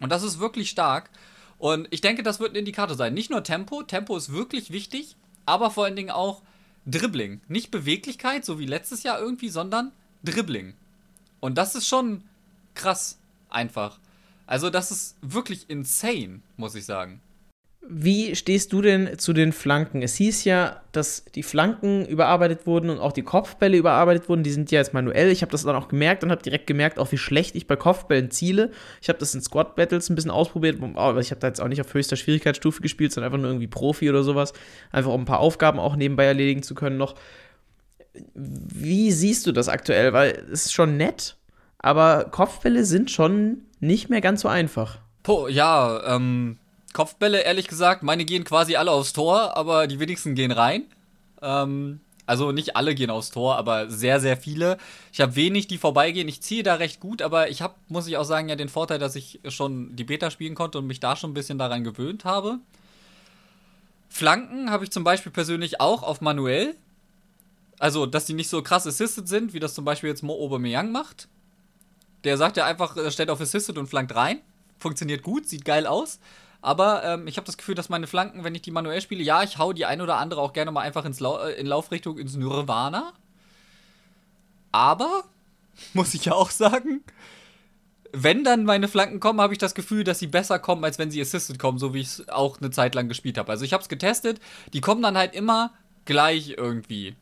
[0.00, 1.10] Und das ist wirklich stark.
[1.58, 3.14] Und ich denke, das wird ein Indikator sein.
[3.14, 6.42] Nicht nur Tempo, Tempo ist wirklich wichtig, aber vor allen Dingen auch
[6.86, 7.40] Dribbling.
[7.48, 10.74] Nicht Beweglichkeit, so wie letztes Jahr irgendwie, sondern Dribbling.
[11.40, 12.22] Und das ist schon
[12.74, 13.98] krass, einfach.
[14.46, 17.20] Also, das ist wirklich insane, muss ich sagen.
[17.88, 20.02] Wie stehst du denn zu den Flanken?
[20.02, 24.42] Es hieß ja, dass die Flanken überarbeitet wurden und auch die Kopfbälle überarbeitet wurden.
[24.42, 25.30] Die sind ja jetzt manuell.
[25.30, 27.76] Ich habe das dann auch gemerkt und habe direkt gemerkt, auch wie schlecht ich bei
[27.76, 28.72] Kopfbällen ziele.
[29.00, 31.68] Ich habe das in Squad Battles ein bisschen ausprobiert, aber ich habe da jetzt auch
[31.68, 34.52] nicht auf höchster Schwierigkeitsstufe gespielt, sondern einfach nur irgendwie Profi oder sowas.
[34.90, 37.14] Einfach um ein paar Aufgaben auch nebenbei erledigen zu können noch.
[38.34, 40.12] Wie siehst du das aktuell?
[40.12, 41.36] Weil es ist schon nett,
[41.78, 44.98] aber Kopfbälle sind schon nicht mehr ganz so einfach.
[45.22, 46.58] Po, ja, ähm,
[46.96, 50.84] Kopfbälle, ehrlich gesagt, meine gehen quasi alle aufs Tor, aber die wenigsten gehen rein.
[51.42, 54.78] Ähm, Also nicht alle gehen aufs Tor, aber sehr, sehr viele.
[55.12, 56.26] Ich habe wenig, die vorbeigehen.
[56.26, 58.98] Ich ziehe da recht gut, aber ich habe, muss ich auch sagen, ja den Vorteil,
[58.98, 62.24] dass ich schon die Beta spielen konnte und mich da schon ein bisschen daran gewöhnt
[62.24, 62.58] habe.
[64.08, 66.74] Flanken habe ich zum Beispiel persönlich auch auf manuell.
[67.78, 70.90] Also, dass die nicht so krass assisted sind, wie das zum Beispiel jetzt Mo Aubameyang
[70.90, 71.28] macht.
[72.24, 74.40] Der sagt ja einfach, er stellt auf assisted und flankt rein.
[74.78, 76.18] Funktioniert gut, sieht geil aus.
[76.66, 79.44] Aber ähm, ich habe das Gefühl, dass meine Flanken, wenn ich die manuell spiele, ja,
[79.44, 82.18] ich hau die ein oder andere auch gerne mal einfach ins Lau äh, in Laufrichtung
[82.18, 83.12] ins Nirvana.
[84.72, 85.22] Aber,
[85.94, 87.04] muss ich ja auch sagen,
[88.10, 91.12] wenn dann meine Flanken kommen, habe ich das Gefühl, dass sie besser kommen, als wenn
[91.12, 93.52] sie assisted kommen, so wie ich es auch eine Zeit lang gespielt habe.
[93.52, 94.40] Also ich habe es getestet,
[94.72, 95.72] die kommen dann halt immer
[96.04, 97.14] gleich irgendwie.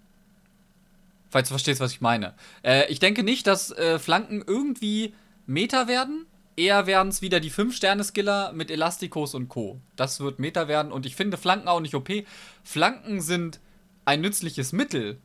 [1.29, 2.33] Falls du verstehst, was ich meine.
[2.63, 5.13] Äh, ich denke nicht, dass äh, Flanken irgendwie
[5.45, 6.25] Meta werden.
[6.57, 9.81] Eher werden es wieder die 5-Sterne-Skiller mit Elastikos und Co.
[9.97, 12.09] Das wird Meta werden und ich finde Flanken auch nicht OP.
[12.63, 13.61] Flanken sind
[14.05, 15.19] ein nützliches Mittel,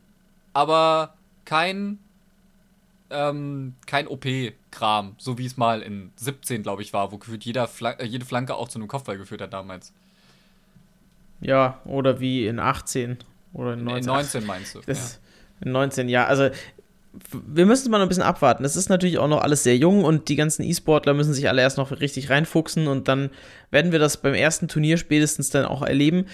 [0.54, 1.14] aber
[1.46, 2.00] kein
[3.12, 7.68] ähm, kein OP-Kram, so wie es mal in 17, glaube ich, war, wo gefühlt jeder
[7.68, 9.94] Fla äh, jede Flanke auch zu einem Kopfball geführt hat damals.
[11.42, 13.18] Ja, oder wie in 18
[13.54, 13.98] oder in 19.
[13.98, 14.82] In 19 meinst du.
[14.86, 15.20] Das,
[15.62, 15.66] ja.
[15.66, 16.26] In 19, ja.
[16.26, 16.50] Also
[17.32, 18.64] wir müssen mal noch ein bisschen abwarten.
[18.64, 21.62] Das ist natürlich auch noch alles sehr jung und die ganzen E-Sportler müssen sich alle
[21.62, 23.30] erst noch richtig reinfuchsen und dann
[23.72, 26.26] werden wir das beim ersten Turnier spätestens dann auch erleben.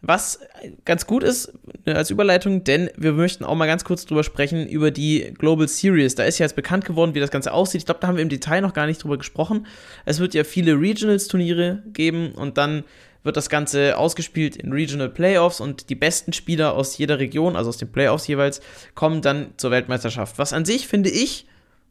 [0.00, 0.38] Was
[0.84, 1.52] ganz gut ist
[1.84, 5.66] äh, als Überleitung, denn wir möchten auch mal ganz kurz drüber sprechen, über die Global
[5.66, 6.14] Series.
[6.14, 7.80] Da ist ja jetzt bekannt geworden, wie das Ganze aussieht.
[7.80, 9.66] Ich glaube, da haben wir im Detail noch gar nicht drüber gesprochen.
[10.04, 12.84] Es wird ja viele Regionals-Turniere geben und dann
[13.22, 17.68] wird das Ganze ausgespielt in Regional Playoffs und die besten Spieler aus jeder Region, also
[17.68, 18.60] aus den Playoffs jeweils,
[18.94, 20.38] kommen dann zur Weltmeisterschaft.
[20.38, 21.46] Was an sich, finde ich,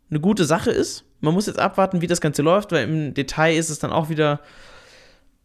[0.09, 1.03] eine gute Sache ist.
[1.19, 4.09] Man muss jetzt abwarten, wie das Ganze läuft, weil im Detail ist es dann auch
[4.09, 4.39] wieder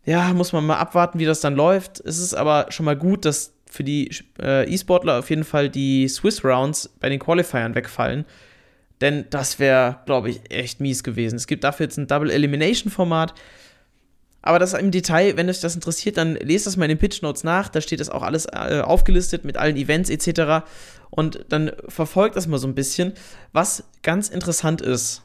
[0.05, 2.01] ja, muss man mal abwarten, wie das dann läuft.
[2.01, 6.09] Es ist aber schon mal gut, dass für die äh, E-Sportler auf jeden Fall die
[6.09, 8.25] Swiss Rounds bei den Qualifiern wegfallen.
[9.01, 11.37] Denn das wäre, glaube ich, echt mies gewesen.
[11.37, 13.35] Es gibt dafür jetzt ein Double Elimination Format.
[14.43, 17.23] Aber das im Detail, wenn euch das interessiert, dann lest das mal in den Pitch
[17.23, 17.69] Notes nach.
[17.69, 20.67] Da steht das auch alles äh, aufgelistet mit allen Events etc.
[21.11, 23.13] Und dann verfolgt das mal so ein bisschen.
[23.53, 25.23] Was ganz interessant ist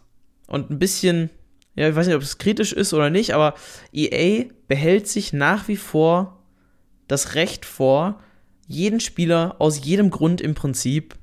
[0.48, 1.32] und ein bisschen
[1.78, 3.54] ja, ich weiß nicht, ob es kritisch ist oder nicht, aber
[3.94, 6.44] EA behält sich nach wie vor
[7.08, 8.20] das Recht vor,
[8.68, 11.16] jeden Spieler aus jedem Grund im Prinzip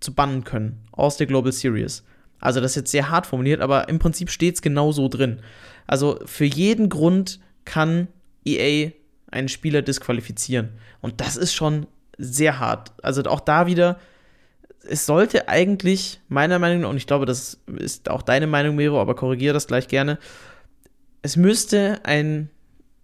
[0.00, 2.04] zu bannen können aus der Global Series.
[2.42, 5.40] Also das ist jetzt sehr hart formuliert, aber im Prinzip steht es genau so drin.
[5.86, 8.08] Also für jeden Grund kann
[8.44, 8.90] EA
[9.30, 10.70] einen Spieler disqualifizieren.
[11.00, 11.86] Und das ist schon
[12.18, 12.92] sehr hart.
[13.02, 13.98] Also auch da wieder
[14.88, 19.00] es sollte eigentlich, meiner Meinung nach, und ich glaube, das ist auch deine Meinung, Mero,
[19.00, 20.18] aber korrigiere das gleich gerne,
[21.22, 22.50] es müsste ein,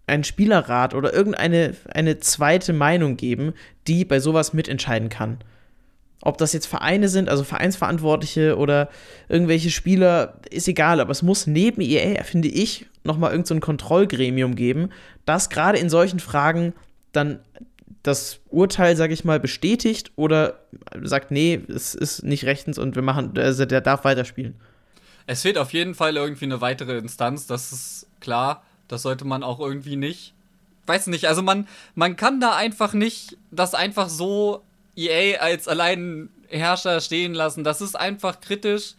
[0.07, 3.55] ein Spielerrat oder irgendeine eine zweite Meinung geben,
[3.87, 5.38] die bei sowas mitentscheiden kann.
[6.20, 8.88] Ob das jetzt Vereine sind, also Vereinsverantwortliche oder
[9.28, 14.57] irgendwelche Spieler, ist egal, aber es muss neben EA, finde ich, nochmal irgendein so Kontrollgremium
[14.57, 14.90] geben,
[15.24, 16.74] das gerade in solchen Fragen
[17.12, 17.38] dann
[18.02, 20.61] das Urteil, sage ich mal, bestätigt oder
[21.02, 24.54] sagt, nee, es ist nicht rechtens und wir machen, also der darf weiterspielen.
[25.26, 28.62] Es fehlt auf jeden Fall irgendwie eine weitere Instanz, das ist klar.
[28.88, 30.33] Das sollte man auch irgendwie nicht.
[30.87, 34.64] Weiß nicht, also man, man kann da einfach nicht das einfach so
[34.98, 37.64] EA als Alleinherrscher stehen lassen.
[37.64, 38.94] Das ist einfach kritisch.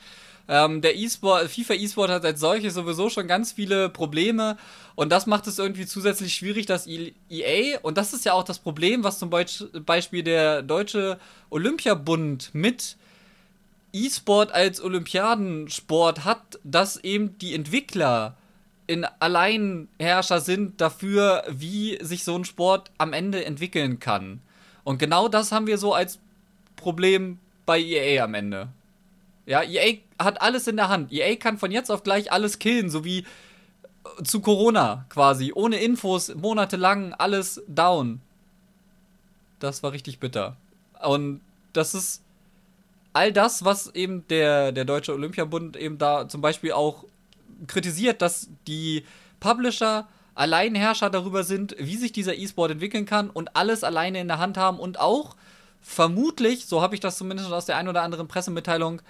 [0.48, 4.58] Ähm, der E-Sport, FIFA E-Sport hat als solches sowieso schon ganz viele Probleme
[4.96, 8.58] und das macht es irgendwie zusätzlich schwierig, dass EA, und das ist ja auch das
[8.58, 11.20] Problem, was zum Beispiel der Deutsche
[11.52, 12.98] Olympiabund mit
[13.94, 18.36] E-Sport als Olympiadensport hat, dass eben die Entwickler
[18.88, 24.42] in Alleinherrscher sind dafür, wie sich so ein Sport am Ende entwickeln kann.
[24.90, 26.18] Und genau das haben wir so als
[26.76, 28.70] Problem bei EA am Ende.
[29.46, 31.14] Ja, EA hat alles in der Hand.
[31.14, 35.52] EA kann von jetzt auf gleich alles killen, so wie äh, zu Corona quasi.
[35.54, 38.20] Ohne Infos, monatelang alles down.
[39.60, 40.58] Das war richtig bitter.
[41.04, 41.42] Und
[41.74, 42.24] das ist
[43.14, 47.06] all das, was eben der, der Deutsche Olympiabund eben da zum Beispiel auch
[47.68, 49.06] kritisiert, dass die
[49.40, 50.08] Publisher
[50.40, 54.58] Alleinherrscher darüber sind, wie sich dieser E-Sport entwickeln kann und alles alleine in der Hand
[54.58, 55.36] haben und auch
[55.82, 59.02] vermutlich, so habe ich das zumindest aus der einen oder anderen Pressemitteilung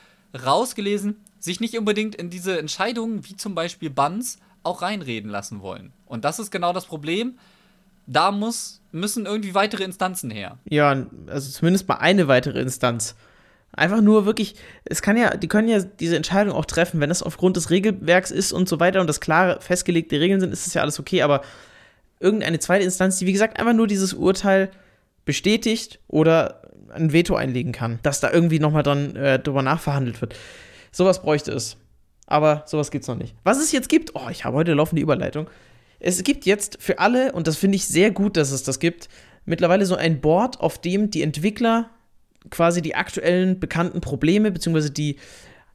[0.46, 5.94] rausgelesen, sich nicht unbedingt in diese Entscheidungen, wie zum Beispiel Bans, auch reinreden lassen wollen.
[6.06, 7.38] Und das ist genau das Problem.
[8.08, 10.58] Da muss, müssen irgendwie weitere Instanzen her.
[10.66, 13.16] Ja, also zumindest mal eine weitere Instanz.
[13.72, 14.56] Einfach nur wirklich,
[14.86, 18.32] es kann ja, die können ja diese Entscheidung auch treffen, wenn das aufgrund des Regelwerks
[18.32, 21.22] ist und so weiter und das klare festgelegte Regeln sind, ist das ja alles okay,
[21.22, 21.42] aber
[22.20, 24.72] irgendeine zweite Instanz, die wie gesagt einfach nur dieses Urteil
[25.24, 30.36] bestätigt oder ein Veto einlegen kann, dass da irgendwie nochmal dann äh, drüber nachverhandelt wird.
[30.92, 31.78] Sowas bräuchte es.
[32.26, 33.36] Aber sowas gibt es noch nicht.
[33.44, 35.48] Was es jetzt gibt, oh, ich habe heute laufende Überleitung.
[36.00, 39.10] Es gibt jetzt für alle, und das finde ich sehr gut, dass es das gibt,
[39.46, 41.90] mittlerweile so ein Board, auf dem die Entwickler
[42.50, 45.18] quasi die aktuellen bekannten Probleme, beziehungsweise die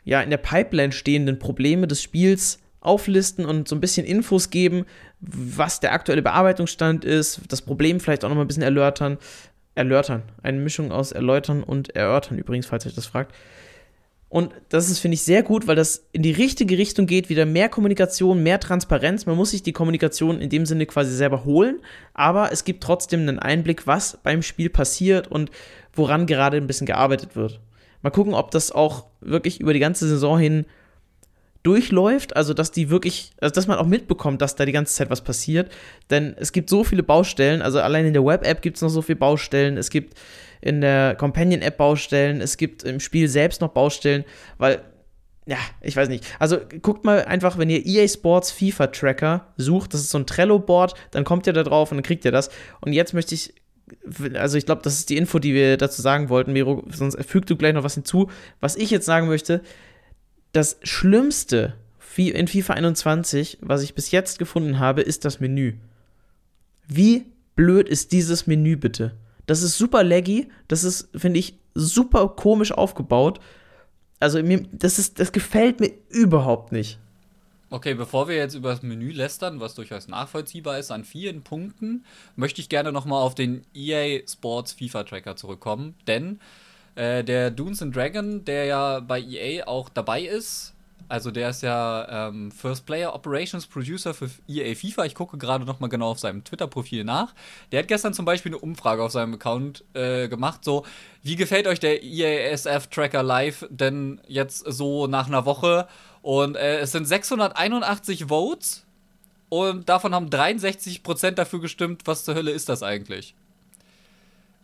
[0.05, 4.85] ja in der Pipeline stehenden Probleme des Spiels auflisten und so ein bisschen Infos geben,
[5.21, 9.19] was der aktuelle Bearbeitungsstand ist, das Problem vielleicht auch noch mal ein bisschen erläutern.
[9.75, 10.23] Erläutern.
[10.43, 13.35] Eine Mischung aus erläutern und erörtern übrigens, falls euch das fragt.
[14.35, 17.47] Und das ist, finde ich, sehr gut, weil das in die richtige Richtung geht, wieder
[17.47, 19.27] mehr Kommunikation, mehr Transparenz.
[19.27, 21.79] Man muss sich die Kommunikation in dem Sinne quasi selber holen,
[22.15, 25.53] aber es gibt trotzdem einen Einblick, was beim Spiel passiert und
[25.93, 27.61] woran gerade ein bisschen gearbeitet wird.
[28.03, 30.67] Mal gucken, ob das auch wirklich über die ganze Saison hin
[31.63, 35.11] durchläuft, also dass die wirklich, also dass man auch mitbekommt, dass da die ganze Zeit
[35.11, 35.71] was passiert.
[36.11, 39.01] Denn es gibt so viele Baustellen, also allein in der Web-App gibt es noch so
[39.01, 40.19] viele Baustellen, es gibt
[40.65, 44.25] in der Companion-App Baustellen, es gibt im Spiel selbst noch Baustellen,
[44.57, 44.81] weil,
[45.45, 46.25] ja, ich weiß nicht.
[46.39, 50.27] Also guckt mal einfach, wenn ihr EA Sports FIFA Tracker sucht, das ist so ein
[50.27, 52.49] Trello-Board, dann kommt ihr da drauf und dann kriegt ihr das.
[52.81, 53.55] Und jetzt möchte ich
[54.33, 57.51] also ich glaube, das ist die Info, die wir dazu sagen wollten, Miro, sonst fügt
[57.51, 58.31] du gleich noch was hinzu.
[58.59, 59.61] Was ich jetzt sagen möchte,
[60.53, 61.75] das Schlimmste
[62.17, 65.75] in FIFA 21, was ich bis jetzt gefunden habe, ist das Menü.
[66.89, 69.13] Wie blöd ist dieses Menü bitte?
[69.47, 73.41] Das ist super laggy, das ist, finde ich, super komisch aufgebaut.
[74.21, 76.99] Also, mir, das, ist, das gefällt mir überhaupt nicht.
[77.71, 82.05] Okay, bevor wir jetzt über das Menü lästern, was durchaus nachvollziehbar ist an vielen Punkten,
[82.37, 85.97] möchte ich gerne nochmal auf den EA Sports FIFA Tracker zurückkommen.
[86.07, 86.39] Denn
[86.95, 90.74] äh, der Dunes and Dragon, der ja bei EA auch dabei ist,
[91.09, 95.05] also der ist ja ähm, First Player Operations Producer für EA FIFA.
[95.05, 97.35] Ich gucke gerade noch mal genau auf seinem Twitter-Profil nach.
[97.73, 100.85] Der hat gestern zum Beispiel eine Umfrage auf seinem Account äh, gemacht, so
[101.23, 105.89] wie gefällt euch der EASF Tracker Live denn jetzt so nach einer Woche?
[106.23, 108.85] Und äh, es sind 681 Votes
[109.49, 113.35] und davon haben 63% dafür gestimmt, was zur Hölle ist das eigentlich?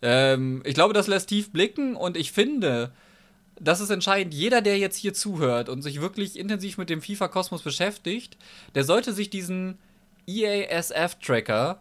[0.03, 2.93] Ähm, ich glaube, das lässt tief blicken und ich finde,
[3.61, 4.35] das ist entscheidend.
[4.35, 8.37] Jeder, der jetzt hier zuhört und sich wirklich intensiv mit dem FIFA-Kosmos beschäftigt,
[8.75, 9.79] der sollte sich diesen
[10.27, 11.81] EASF-Tracker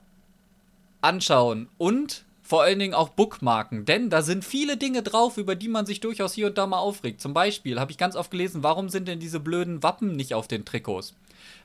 [1.01, 5.67] anschauen und vor allen Dingen auch Bookmarken, denn da sind viele Dinge drauf, über die
[5.67, 7.21] man sich durchaus hier und da mal aufregt.
[7.21, 10.47] Zum Beispiel habe ich ganz oft gelesen, warum sind denn diese blöden Wappen nicht auf
[10.47, 11.13] den Trikots?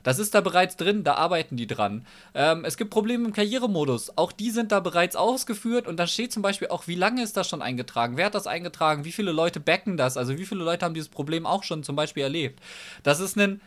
[0.05, 2.05] Das ist da bereits drin, da arbeiten die dran.
[2.35, 6.31] Ähm, es gibt Probleme im Karrieremodus, auch die sind da bereits ausgeführt und da steht
[6.31, 9.31] zum Beispiel auch, wie lange ist das schon eingetragen, wer hat das eingetragen, wie viele
[9.31, 12.61] Leute backen das, also wie viele Leute haben dieses Problem auch schon zum Beispiel erlebt.
[13.01, 13.61] Das ist ein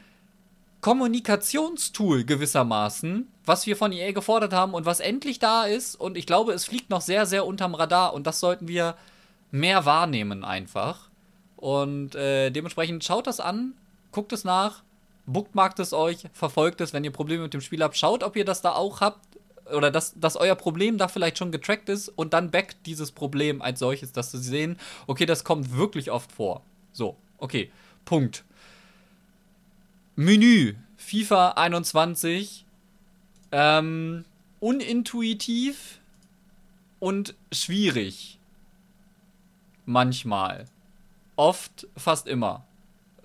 [0.81, 6.25] Kommunikationstool gewissermaßen, was wir von EA gefordert haben und was endlich da ist und ich
[6.25, 8.95] glaube, es fliegt noch sehr, sehr unterm Radar und das sollten wir
[9.51, 11.11] mehr wahrnehmen einfach.
[11.57, 13.75] Und äh, dementsprechend schaut das an,
[14.13, 14.85] guckt es nach
[15.29, 17.97] bookmarkt es euch, verfolgt es, wenn ihr Probleme mit dem Spiel habt.
[17.97, 19.21] Schaut, ob ihr das da auch habt
[19.73, 23.63] oder dass, dass euer Problem da vielleicht schon getrackt ist und dann backt dieses Problem
[23.63, 26.63] als solches, dass sie sehen, okay, das kommt wirklich oft vor.
[26.93, 27.71] So, okay,
[28.05, 28.45] Punkt.
[30.17, 32.65] Menü, FIFA 21,
[33.53, 34.25] ähm,
[34.61, 36.01] unintuitiv
[36.99, 38.39] und schwierig.
[39.85, 40.65] Manchmal.
[41.37, 42.68] Oft, fast immer.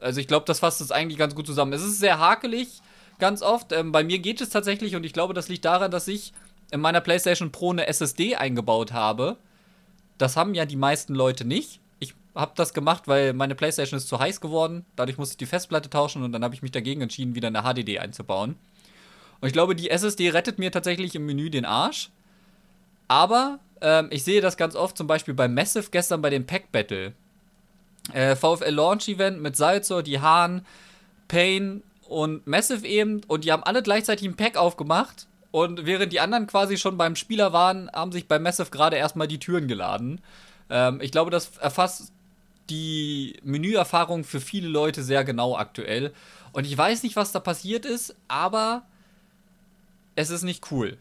[0.03, 1.73] Also ich glaube, das fasst es eigentlich ganz gut zusammen.
[1.73, 2.81] Es ist sehr hakelig,
[3.19, 3.71] ganz oft.
[3.71, 6.33] Ähm, bei mir geht es tatsächlich und ich glaube, das liegt daran, dass ich
[6.71, 9.37] in meiner PlayStation Pro eine SSD eingebaut habe.
[10.17, 11.79] Das haben ja die meisten Leute nicht.
[11.99, 14.85] Ich habe das gemacht, weil meine PlayStation ist zu heiß geworden.
[14.95, 17.61] Dadurch musste ich die Festplatte tauschen und dann habe ich mich dagegen entschieden, wieder eine
[17.61, 18.55] HDD einzubauen.
[19.39, 22.09] Und ich glaube, die SSD rettet mir tatsächlich im Menü den Arsch.
[23.07, 26.71] Aber ähm, ich sehe das ganz oft, zum Beispiel bei Massive gestern bei dem Pack
[26.71, 27.13] Battle
[28.11, 30.65] äh, VfL Launch Event mit Salzor, die Hahn,
[31.27, 36.19] Payne und Massive eben und die haben alle gleichzeitig ein Pack aufgemacht und während die
[36.19, 40.19] anderen quasi schon beim Spieler waren, haben sich bei Massive gerade erstmal die Türen geladen.
[40.69, 42.11] Ähm, ich glaube, das erfasst
[42.69, 46.13] die Menüerfahrung für viele Leute sehr genau aktuell.
[46.53, 48.83] Und ich weiß nicht, was da passiert ist, aber
[50.15, 50.97] es ist nicht cool.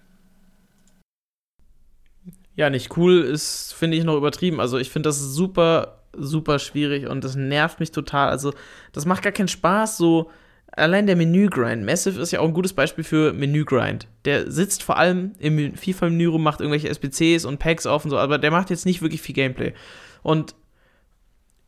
[2.55, 4.61] Ja, nicht cool ist, finde ich, noch übertrieben.
[4.61, 8.29] Also ich finde das super super schwierig und das nervt mich total.
[8.29, 8.53] Also,
[8.92, 10.31] das macht gar keinen Spaß, so
[10.75, 11.85] allein der Menü-Grind.
[11.85, 14.09] Massive ist ja auch ein gutes Beispiel für Menü-Grind.
[14.25, 18.18] Der sitzt vor allem im FIFA-Menü rum, macht irgendwelche SPCs und Packs auf und so,
[18.18, 19.75] aber der macht jetzt nicht wirklich viel Gameplay.
[20.22, 20.55] Und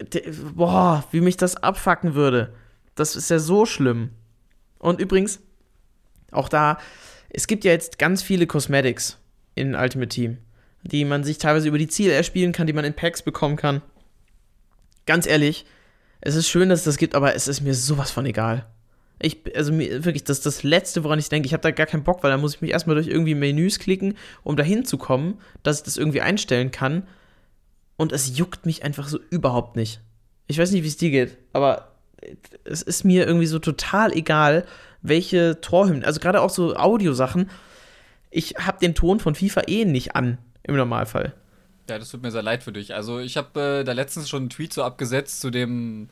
[0.00, 0.22] der,
[0.54, 2.54] boah, wie mich das abfacken würde.
[2.94, 4.10] Das ist ja so schlimm.
[4.78, 5.40] Und übrigens,
[6.30, 6.78] auch da,
[7.30, 9.18] es gibt ja jetzt ganz viele Cosmetics
[9.54, 10.38] in Ultimate Team.
[10.84, 13.82] die man sich teilweise über die Ziele erspielen kann, die man in Packs bekommen kann.
[15.06, 15.66] Ganz ehrlich,
[16.20, 18.66] es ist schön, dass es das gibt, aber es ist mir sowas von egal.
[19.20, 21.46] Ich, also mir, wirklich, das ist das Letzte, woran ich denke.
[21.46, 23.78] Ich habe da gar keinen Bock, weil da muss ich mich erstmal durch irgendwie Menüs
[23.78, 27.06] klicken, um dahin zu kommen, dass ich das irgendwie einstellen kann.
[27.96, 30.00] Und es juckt mich einfach so überhaupt nicht.
[30.46, 31.92] Ich weiß nicht, wie es dir geht, aber
[32.64, 34.64] es ist mir irgendwie so total egal,
[35.02, 37.50] welche Torhymnen, also gerade auch so Audiosachen.
[38.30, 41.34] Ich habe den Ton von FIFA eh nicht an, im Normalfall.
[41.88, 42.94] Ja, das tut mir sehr leid für dich.
[42.94, 46.08] Also ich habe äh, da letztens schon einen Tweet so abgesetzt zu dem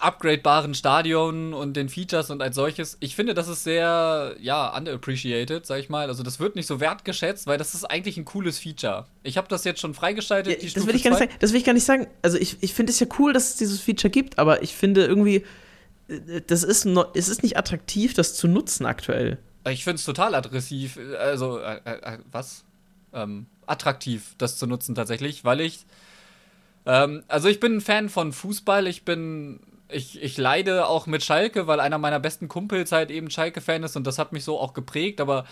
[0.00, 2.96] upgradebaren Stadion und den Features und als solches.
[3.00, 6.08] Ich finde, das ist sehr, ja, underappreciated, sag ich mal.
[6.08, 9.06] Also das wird nicht so wertgeschätzt, weil das ist eigentlich ein cooles Feature.
[9.22, 10.62] Ich habe das jetzt schon freigeschaltet.
[10.62, 12.06] Ja, das, will ich gar nicht sagen, das will ich gar nicht sagen.
[12.22, 15.04] Also ich, ich finde es ja cool, dass es dieses Feature gibt, aber ich finde
[15.04, 15.44] irgendwie,
[16.08, 19.38] äh, das ist, no, es ist nicht attraktiv, das zu nutzen aktuell.
[19.68, 20.98] Ich finde es total aggressiv.
[21.18, 22.64] Also, äh, äh, was?
[23.12, 25.86] Ähm, attraktiv, das zu nutzen tatsächlich, weil ich.
[26.86, 28.86] Ähm, also ich bin ein Fan von Fußball.
[28.86, 29.60] Ich bin
[29.92, 33.96] ich, ich leide auch mit Schalke, weil einer meiner besten Kumpels halt eben Schalke-Fan ist
[33.96, 35.44] und das hat mich so auch geprägt, aber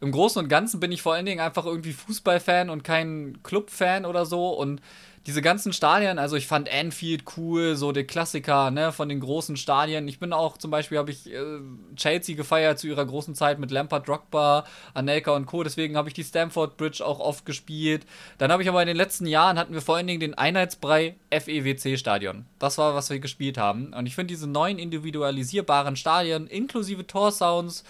[0.00, 4.04] im Großen und Ganzen bin ich vor allen Dingen einfach irgendwie Fußballfan und kein Clubfan
[4.04, 4.80] oder so und
[5.26, 9.56] diese ganzen Stadien, also ich fand Anfield cool, so der Klassiker, ne, von den großen
[9.56, 10.06] Stadien.
[10.06, 11.60] Ich bin auch zum Beispiel, habe ich äh,
[11.96, 15.62] Chelsea gefeiert zu ihrer großen Zeit mit Lampard, Drogba, Anelka und Co.
[15.62, 18.04] Deswegen habe ich die Stamford Bridge auch oft gespielt.
[18.36, 21.16] Dann habe ich aber in den letzten Jahren hatten wir vor allen Dingen den Einheitsbrei
[21.30, 22.44] FEWC Stadion.
[22.58, 23.94] Das war, was wir gespielt haben.
[23.94, 27.84] Und ich finde diese neuen individualisierbaren Stadien inklusive Torsounds,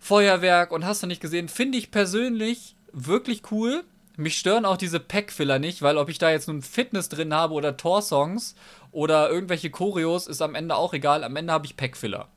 [0.00, 3.84] Feuerwerk und hast du nicht gesehen, finde ich persönlich wirklich cool
[4.16, 7.54] mich stören auch diese Pack-Filler nicht, weil ob ich da jetzt nun Fitness drin habe
[7.54, 8.54] oder Tor-Songs
[8.92, 11.24] oder irgendwelche Choreos, ist am Ende auch egal.
[11.24, 12.28] Am Ende habe ich Pack-Filler.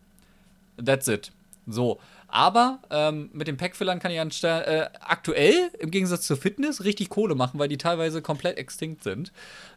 [0.83, 1.31] That's it.
[1.67, 1.99] So.
[2.27, 7.35] Aber ähm, mit den Pack-Fillern kann ich äh, aktuell im Gegensatz zur Fitness richtig Kohle
[7.35, 9.31] machen, weil die teilweise komplett extinkt sind.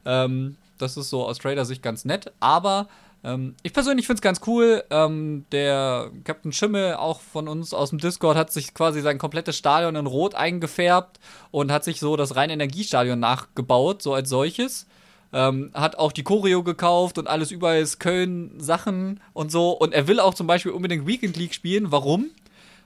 [0.04, 2.32] Ähm, das ist so aus Trader-Sicht ganz nett.
[2.40, 2.88] Aber
[3.22, 4.83] ähm, ich persönlich finde es ganz cool.
[4.90, 9.56] Ähm, der Captain Schimmel, auch von uns aus dem Discord, hat sich quasi sein komplettes
[9.56, 14.87] Stadion in Rot eingefärbt und hat sich so das reine Energiestadion nachgebaut, so als solches.
[15.33, 19.70] Ähm, hat auch die Choreo gekauft und alles überall ist Köln Sachen und so.
[19.70, 21.92] Und er will auch zum Beispiel unbedingt Weekend League spielen.
[21.92, 22.30] Warum?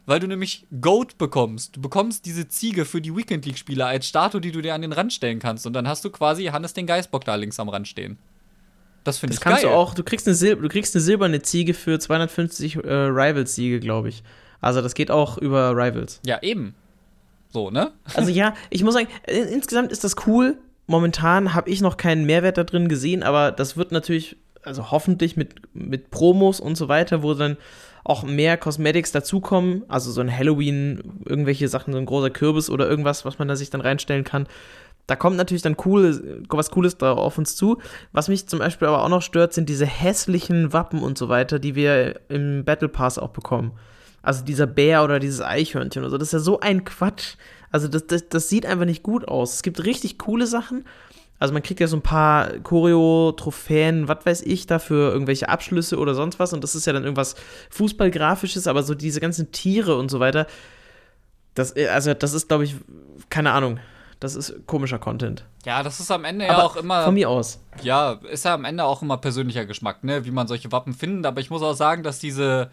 [0.04, 1.76] Weil du nämlich Goat bekommst.
[1.76, 4.82] Du bekommst diese Ziege für die Weekend League Spieler als Statue, die du dir an
[4.82, 5.66] den Rand stellen kannst.
[5.66, 8.18] Und dann hast du quasi Hannes den Geistbock da links am Rand stehen.
[9.04, 9.70] Das finde ich kannst geil.
[9.70, 13.78] du auch, du kriegst eine, Sil du kriegst eine silberne Ziege für 250 äh, Rivals-Siege,
[13.78, 14.22] glaube ich.
[14.60, 16.20] Also das geht auch über Rivals.
[16.24, 16.74] Ja, eben.
[17.50, 17.92] So, ne?
[18.14, 20.56] Also ja, ich muss sagen, insgesamt ist das cool.
[20.86, 25.36] Momentan habe ich noch keinen Mehrwert da drin gesehen, aber das wird natürlich, also hoffentlich
[25.36, 27.56] mit, mit Promos und so weiter, wo dann
[28.04, 32.88] auch mehr Cosmetics dazukommen, also so ein Halloween, irgendwelche Sachen, so ein großer Kürbis oder
[32.88, 34.46] irgendwas, was man da sich dann reinstellen kann
[35.06, 37.78] da kommt natürlich dann cool, was Cooles da auf uns zu.
[38.12, 41.58] Was mich zum Beispiel aber auch noch stört, sind diese hässlichen Wappen und so weiter,
[41.58, 43.72] die wir im Battle Pass auch bekommen.
[44.22, 46.16] Also dieser Bär oder dieses Eichhörnchen oder so.
[46.16, 47.34] Das ist ja so ein Quatsch.
[47.70, 49.56] Also das, das, das sieht einfach nicht gut aus.
[49.56, 50.84] Es gibt richtig coole Sachen.
[51.38, 55.98] Also man kriegt ja so ein paar Choreo, Trophäen, was weiß ich, dafür irgendwelche Abschlüsse
[55.98, 56.54] oder sonst was.
[56.54, 57.34] Und das ist ja dann irgendwas
[57.68, 60.46] Fußballgrafisches, aber so diese ganzen Tiere und so weiter.
[61.54, 62.76] Das, also das ist, glaube ich,
[63.28, 63.78] keine Ahnung.
[64.20, 65.44] Das ist komischer Content.
[65.64, 67.04] Ja, das ist am Ende aber ja auch immer.
[67.04, 67.60] Von mir aus.
[67.82, 70.24] Ja, ist ja am Ende auch immer persönlicher Geschmack, ne?
[70.24, 71.26] Wie man solche Wappen findet.
[71.26, 72.70] Aber ich muss auch sagen, dass diese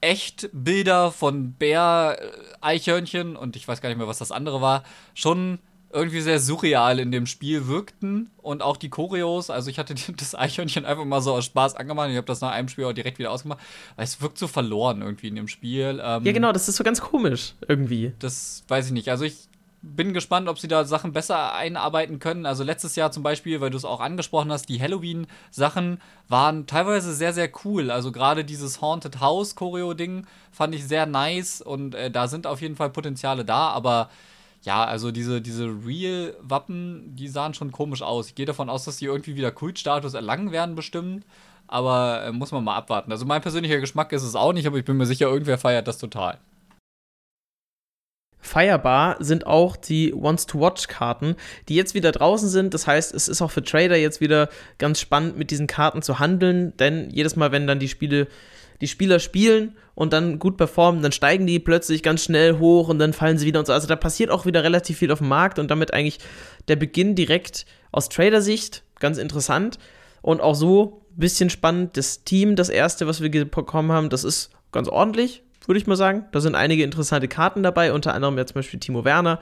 [0.00, 4.82] Echtbilder von Bär-Eichhörnchen und ich weiß gar nicht mehr, was das andere war,
[5.14, 5.58] schon
[5.92, 9.50] irgendwie sehr surreal in dem Spiel wirkten und auch die Choreos.
[9.50, 12.10] Also ich hatte das Eichhörnchen einfach mal so aus Spaß angemacht.
[12.10, 13.60] Ich habe das nach einem Spiel auch direkt wieder ausgemacht.
[13.96, 16.00] Weil es wirkt so verloren irgendwie in dem Spiel.
[16.02, 18.12] Ähm, ja, genau, das ist so ganz komisch irgendwie.
[18.20, 19.10] Das weiß ich nicht.
[19.10, 19.49] Also ich
[19.82, 22.44] bin gespannt, ob sie da Sachen besser einarbeiten können.
[22.44, 27.14] Also letztes Jahr zum Beispiel, weil du es auch angesprochen hast, die Halloween-Sachen waren teilweise
[27.14, 27.90] sehr, sehr cool.
[27.90, 32.76] Also gerade dieses Haunted House-Choreo-Ding fand ich sehr nice und äh, da sind auf jeden
[32.76, 34.10] Fall Potenziale da, aber
[34.62, 38.28] ja, also diese, diese Real-Wappen, die sahen schon komisch aus.
[38.28, 41.24] Ich gehe davon aus, dass die irgendwie wieder Kultstatus erlangen werden, bestimmt.
[41.66, 43.12] Aber äh, muss man mal abwarten.
[43.12, 45.88] Also mein persönlicher Geschmack ist es auch nicht, aber ich bin mir sicher, irgendwer feiert
[45.88, 46.38] das total
[48.40, 51.36] feierbar sind auch die Wants-to-Watch-Karten,
[51.68, 52.74] die jetzt wieder draußen sind.
[52.74, 56.18] Das heißt, es ist auch für Trader jetzt wieder ganz spannend, mit diesen Karten zu
[56.18, 58.28] handeln, denn jedes Mal, wenn dann die Spiele
[58.80, 62.98] die Spieler spielen und dann gut performen, dann steigen die plötzlich ganz schnell hoch und
[62.98, 63.72] dann fallen sie wieder und so.
[63.72, 66.18] Also da passiert auch wieder relativ viel auf dem Markt und damit eigentlich
[66.68, 69.78] der Beginn direkt aus Trader-Sicht ganz interessant
[70.22, 71.96] und auch so ein bisschen spannend.
[71.96, 75.96] Das Team, das erste, was wir bekommen haben, das ist ganz ordentlich, würde ich mal
[75.96, 76.26] sagen.
[76.32, 79.40] Da sind einige interessante Karten dabei, unter anderem ja zum Beispiel Timo Werner.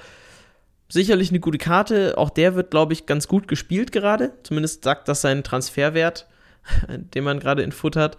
[0.89, 2.17] sicherlich eine gute Karte.
[2.17, 4.33] Auch der wird, glaube ich, ganz gut gespielt gerade.
[4.43, 6.27] Zumindest sagt das seinen Transferwert,
[6.89, 8.17] den man gerade in Foot hat.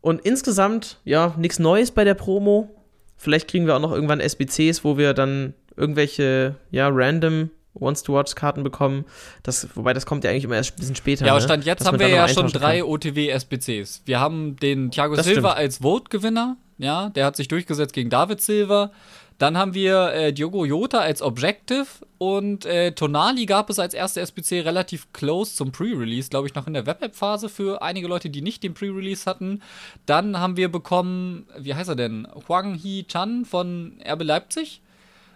[0.00, 2.68] Und insgesamt, ja, nichts Neues bei der Promo.
[3.16, 9.04] Vielleicht kriegen wir auch noch irgendwann SBCs, wo wir dann irgendwelche, ja, random Wants-to-Watch-Karten bekommen.
[9.42, 11.26] Das, wobei das kommt ja eigentlich immer erst ein bisschen später.
[11.26, 11.44] Ja, aber ne?
[11.44, 14.02] Stand jetzt haben wir ja schon drei OTW-SBCs.
[14.04, 15.58] Wir haben den Thiago das Silva stimmt.
[15.58, 16.56] als Vote-Gewinner.
[16.78, 18.92] Ja, der hat sich durchgesetzt gegen David Silva.
[19.38, 21.86] Dann haben wir äh, Diogo Jota als Objective
[22.18, 26.66] und äh, Tonali gab es als erste SBC relativ close zum Pre-Release, glaube ich, noch
[26.66, 29.62] in der Web-App-Phase für einige Leute, die nicht den Pre-Release hatten.
[30.06, 32.26] Dann haben wir bekommen, wie heißt er denn?
[32.48, 34.80] Huang Hee Chan von RB Leipzig.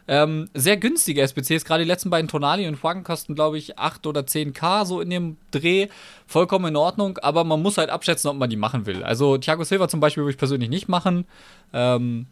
[0.09, 4.07] Ähm, sehr günstige SBCs, gerade die letzten beiden Tonali und Huang kosten, glaube ich, 8
[4.07, 5.89] oder 10k so in dem Dreh.
[6.27, 9.05] Vollkommen in Ordnung, aber man muss halt abschätzen, ob man die machen will.
[9.05, 11.25] Also Thiago Silva zum Beispiel würde ich persönlich nicht machen.
[11.73, 12.27] Ähm,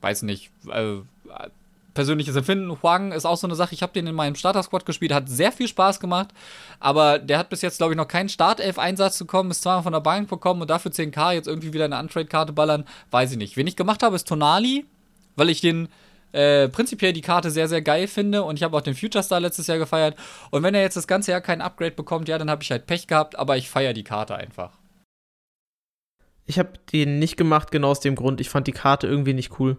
[0.00, 0.96] weiß nicht, äh,
[1.96, 2.80] persönliches Empfinden.
[2.82, 3.74] Huang ist auch so eine Sache.
[3.74, 6.28] Ich habe den in meinem Starter-Squad gespielt, hat sehr viel Spaß gemacht,
[6.78, 10.00] aber der hat bis jetzt, glaube ich, noch keinen Startelf-Einsatz bekommen, ist zweimal von der
[10.00, 13.56] Bank bekommen und dafür 10k jetzt irgendwie wieder eine Untrade-Karte ballern, weiß ich nicht.
[13.56, 14.84] Wen ich gemacht habe, ist Tonali,
[15.36, 15.88] weil ich den
[16.32, 19.40] äh, prinzipiell die Karte sehr, sehr geil finde und ich habe auch den Future Star
[19.40, 20.16] letztes Jahr gefeiert.
[20.50, 22.86] Und wenn er jetzt das ganze Jahr kein Upgrade bekommt, ja, dann habe ich halt
[22.86, 24.78] Pech gehabt, aber ich feiere die Karte einfach.
[26.44, 29.58] Ich habe den nicht gemacht, genau aus dem Grund, ich fand die Karte irgendwie nicht
[29.58, 29.78] cool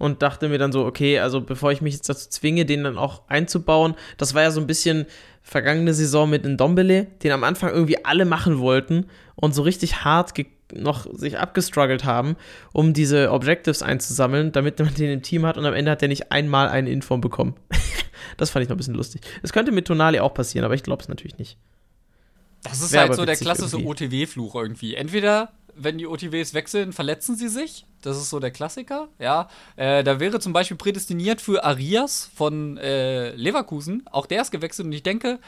[0.00, 2.96] und dachte mir dann so, okay, also bevor ich mich jetzt dazu zwinge, den dann
[2.96, 5.04] auch einzubauen, das war ja so ein bisschen
[5.42, 10.32] vergangene Saison mit Ndombele, den am Anfang irgendwie alle machen wollten und so richtig hart
[10.72, 12.36] noch sich abgestruggelt haben,
[12.72, 16.08] um diese Objectives einzusammeln, damit man den im Team hat und am Ende hat er
[16.08, 17.54] nicht einmal einen Inform bekommen.
[18.38, 19.20] das fand ich noch ein bisschen lustig.
[19.42, 21.58] Es könnte mit Tonali auch passieren, aber ich glaube es natürlich nicht.
[22.62, 24.94] Das ist Wär halt so der klassische OTW-Fluch irgendwie.
[24.94, 27.84] Entweder wenn die OTWs wechseln, verletzen sie sich.
[28.02, 29.08] Das ist so der Klassiker.
[29.18, 34.02] Ja, äh, da wäre zum Beispiel prädestiniert für Arias von äh, Leverkusen.
[34.10, 35.38] Auch der ist gewechselt und ich denke,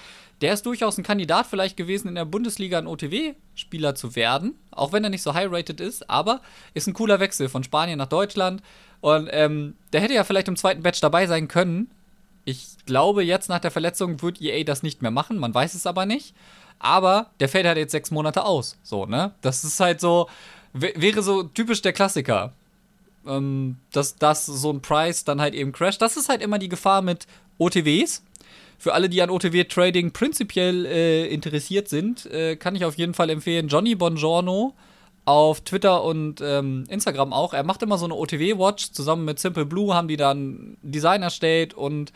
[0.42, 4.54] der ist durchaus ein Kandidat vielleicht gewesen, in der Bundesliga ein OTW-Spieler zu werden.
[4.70, 6.40] Auch wenn er nicht so high-rated ist, aber
[6.74, 8.62] ist ein cooler Wechsel von Spanien nach Deutschland.
[9.00, 11.90] Und ähm, der hätte ja vielleicht im zweiten Batch dabei sein können.
[12.44, 15.38] Ich glaube, jetzt nach der Verletzung wird EA das nicht mehr machen.
[15.38, 16.34] Man weiß es aber nicht
[16.82, 18.76] aber der fällt halt jetzt sechs Monate aus.
[18.82, 19.32] So, ne?
[19.40, 20.28] Das ist halt so,
[20.72, 22.52] wäre so typisch der Klassiker.
[23.24, 26.02] Ähm, dass, dass so ein Price dann halt eben crasht.
[26.02, 27.28] Das ist halt immer die Gefahr mit
[27.58, 28.24] OTWs.
[28.78, 33.30] Für alle, die an OTW-Trading prinzipiell äh, interessiert sind, äh, kann ich auf jeden Fall
[33.30, 34.74] empfehlen, Johnny Bongiorno
[35.24, 37.54] auf Twitter und ähm, Instagram auch.
[37.54, 38.90] Er macht immer so eine OTW-Watch.
[38.90, 42.12] Zusammen mit Simple Blue haben die dann Design erstellt und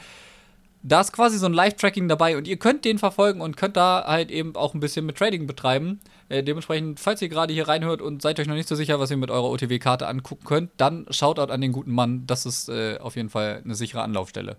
[0.87, 4.05] da ist quasi so ein Live-Tracking dabei und ihr könnt den verfolgen und könnt da
[4.07, 6.01] halt eben auch ein bisschen mit Trading betreiben.
[6.29, 9.11] Äh, dementsprechend, falls ihr gerade hier reinhört und seid euch noch nicht so sicher, was
[9.11, 12.25] ihr mit eurer OTW-Karte angucken könnt, dann Shoutout an den guten Mann.
[12.29, 14.59] Das ist äh, auf jeden Fall eine sichere Anlaufstelle.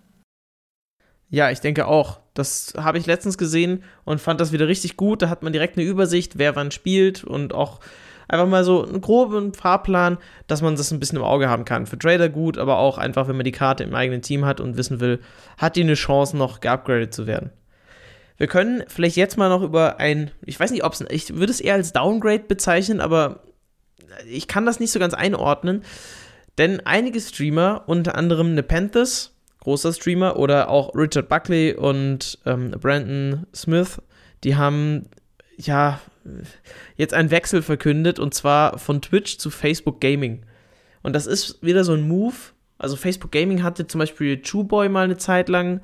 [1.30, 2.20] Ja, ich denke auch.
[2.34, 5.22] Das habe ich letztens gesehen und fand das wieder richtig gut.
[5.22, 7.80] Da hat man direkt eine Übersicht, wer wann spielt und auch
[8.28, 11.86] einfach mal so einen groben Fahrplan, dass man das ein bisschen im Auge haben kann.
[11.86, 14.76] Für Trader gut, aber auch einfach, wenn man die Karte im eigenen Team hat und
[14.76, 15.20] wissen will,
[15.56, 17.50] hat die eine Chance, noch geupgradet zu werden.
[18.36, 21.50] Wir können vielleicht jetzt mal noch über ein, ich weiß nicht, ob es, ich würde
[21.50, 23.40] es eher als Downgrade bezeichnen, aber
[24.30, 25.82] ich kann das nicht so ganz einordnen,
[26.56, 33.46] denn einige Streamer, unter anderem Nepenthes, großer Streamer, oder auch Richard Buckley und ähm, Brandon
[33.54, 34.00] Smith,
[34.44, 35.06] die haben
[35.56, 36.00] ja
[36.96, 40.44] jetzt einen Wechsel verkündet und zwar von Twitch zu Facebook Gaming.
[41.02, 42.34] Und das ist wieder so ein Move.
[42.78, 45.80] Also Facebook Gaming hatte zum Beispiel Chewboy mal eine Zeit lang.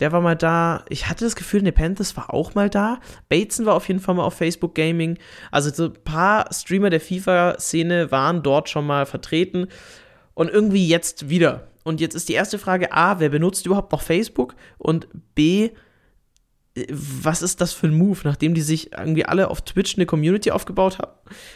[0.00, 0.84] Der war mal da.
[0.88, 2.98] Ich hatte das Gefühl, Nepenthes war auch mal da.
[3.28, 5.18] Bateson war auf jeden Fall mal auf Facebook Gaming.
[5.52, 9.68] Also so ein paar Streamer der FIFA-Szene waren dort schon mal vertreten.
[10.34, 11.68] Und irgendwie jetzt wieder.
[11.84, 14.56] Und jetzt ist die erste Frage: A, wer benutzt überhaupt noch Facebook?
[14.78, 15.06] Und
[15.36, 15.70] B,
[16.90, 20.50] was ist das für ein Move, nachdem die sich irgendwie alle auf Twitch eine Community
[20.50, 21.12] aufgebaut haben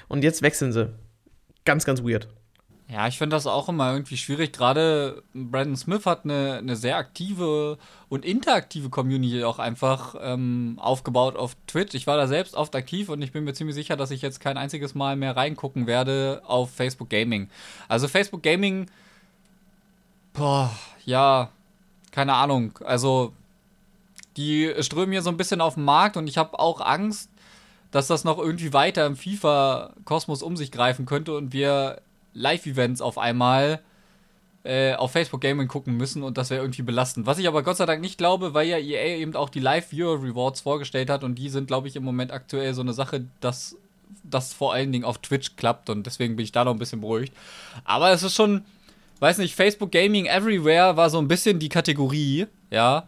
[0.09, 0.93] und jetzt wechseln sie.
[1.65, 2.29] Ganz, ganz weird.
[2.91, 4.55] Ja, ich finde das auch immer irgendwie schwierig.
[4.55, 7.77] Gerade Brandon Smith hat eine, eine sehr aktive
[8.09, 11.95] und interaktive Community auch einfach ähm, aufgebaut auf Twitch.
[11.95, 14.41] Ich war da selbst oft aktiv und ich bin mir ziemlich sicher, dass ich jetzt
[14.41, 17.51] kein einziges Mal mehr reingucken werde auf Facebook Gaming.
[17.89, 18.91] Also Facebook Gaming,
[20.33, 20.71] boah,
[21.05, 21.51] ja,
[22.11, 22.79] keine Ahnung.
[22.85, 23.35] Also
[24.39, 27.31] die strömen hier so ein bisschen auf den Markt und ich habe auch Angst,
[27.91, 32.01] dass das noch irgendwie weiter im FIFA-Kosmos um sich greifen könnte und wir
[32.35, 33.81] Live-Events auf einmal
[34.65, 37.27] äh, auf Facebook Gaming gucken müssen und das wäre irgendwie belastend.
[37.27, 40.63] Was ich aber Gott sei Dank nicht glaube, weil ja EA eben auch die Live-Viewer-Rewards
[40.63, 43.77] vorgestellt hat und die sind, glaube ich, im Moment aktuell so eine Sache, dass
[44.23, 47.01] das vor allen Dingen auf Twitch klappt und deswegen bin ich da noch ein bisschen
[47.01, 47.35] beruhigt.
[47.85, 48.65] Aber es ist schon
[49.21, 53.07] weiß nicht, Facebook Gaming Everywhere war so ein bisschen die Kategorie, ja.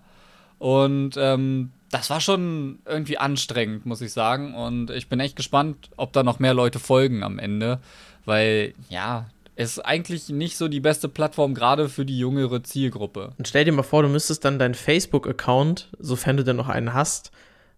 [0.61, 4.55] Und ähm, das war schon irgendwie anstrengend, muss ich sagen.
[4.55, 7.81] Und ich bin echt gespannt, ob da noch mehr Leute folgen am Ende.
[8.27, 13.33] Weil, ja, es ist eigentlich nicht so die beste Plattform, gerade für die jüngere Zielgruppe.
[13.39, 16.93] Und stell dir mal vor, du müsstest dann deinen Facebook-Account, sofern du denn noch einen
[16.93, 17.33] hast,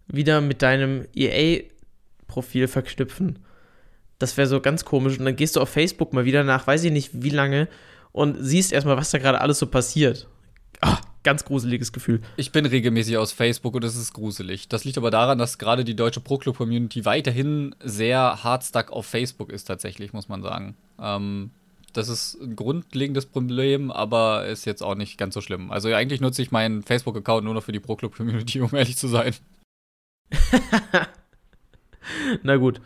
[0.09, 3.39] wieder mit deinem EA-Profil verknüpfen.
[4.19, 5.21] Das wäre so ganz komisch.
[5.21, 7.69] Und dann gehst du auf Facebook mal wieder nach, weiß ich nicht wie lange,
[8.11, 10.27] und siehst erstmal, was da gerade alles so passiert.
[10.81, 12.21] Ah, ganz gruseliges Gefühl.
[12.37, 14.69] Ich bin regelmäßig aus Facebook und es ist gruselig.
[14.69, 19.65] Das liegt aber daran, dass gerade die deutsche Pro-Club-Community weiterhin sehr hardstuck auf Facebook ist,
[19.65, 20.77] tatsächlich, muss man sagen.
[21.01, 21.51] Ähm,
[21.93, 25.71] das ist ein grundlegendes Problem, aber ist jetzt auch nicht ganz so schlimm.
[25.71, 29.35] Also eigentlich nutze ich meinen Facebook-Account nur noch für die Pro-Club-Community, um ehrlich zu sein.
[32.43, 32.81] Na gut.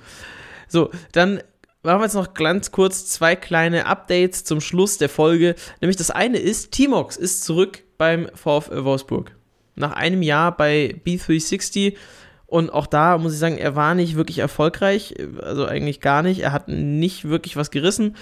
[0.68, 1.40] So, dann
[1.82, 5.54] machen wir jetzt noch ganz kurz zwei kleine Updates zum Schluss der Folge.
[5.80, 9.34] Nämlich das eine ist, Timox ist zurück beim VfL Wolfsburg.
[9.74, 11.94] Nach einem Jahr bei B360
[12.46, 16.40] und auch da muss ich sagen, er war nicht wirklich erfolgreich, also eigentlich gar nicht.
[16.40, 18.16] Er hat nicht wirklich was gerissen.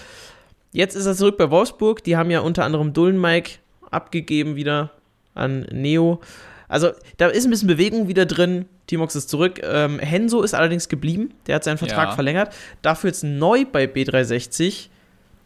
[0.72, 2.02] Jetzt ist er zurück bei Wolfsburg.
[2.02, 3.58] Die haben ja unter anderem Dullen Mike
[3.90, 4.90] abgegeben wieder
[5.34, 6.20] an Neo.
[6.68, 8.64] Also da ist ein bisschen Bewegung wieder drin.
[8.86, 9.60] Timox ist zurück.
[9.62, 11.34] Ähm, Henso ist allerdings geblieben.
[11.46, 12.14] Der hat seinen Vertrag ja.
[12.14, 12.54] verlängert.
[12.82, 14.88] Dafür jetzt neu bei B360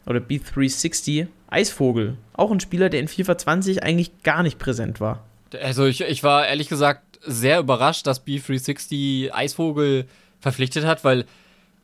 [0.05, 2.17] oder B360 Eisvogel.
[2.33, 5.25] Auch ein Spieler, der in FIFA 20 eigentlich gar nicht präsent war.
[5.61, 10.05] Also ich, ich war ehrlich gesagt sehr überrascht, dass B360 Eisvogel
[10.39, 11.25] verpflichtet hat, weil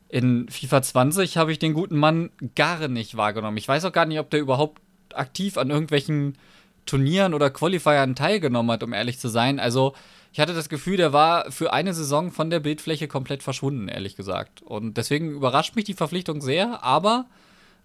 [0.08, 3.56] in FIFA 20 habe ich den guten Mann gar nicht wahrgenommen.
[3.56, 4.80] Ich weiß auch gar nicht, ob der überhaupt
[5.12, 6.38] aktiv an irgendwelchen
[6.86, 9.58] Turnieren oder Qualifiern teilgenommen hat, um ehrlich zu sein.
[9.58, 9.94] Also,
[10.32, 14.14] ich hatte das Gefühl, der war für eine Saison von der Bildfläche komplett verschwunden, ehrlich
[14.14, 14.62] gesagt.
[14.62, 17.26] Und deswegen überrascht mich die Verpflichtung sehr, aber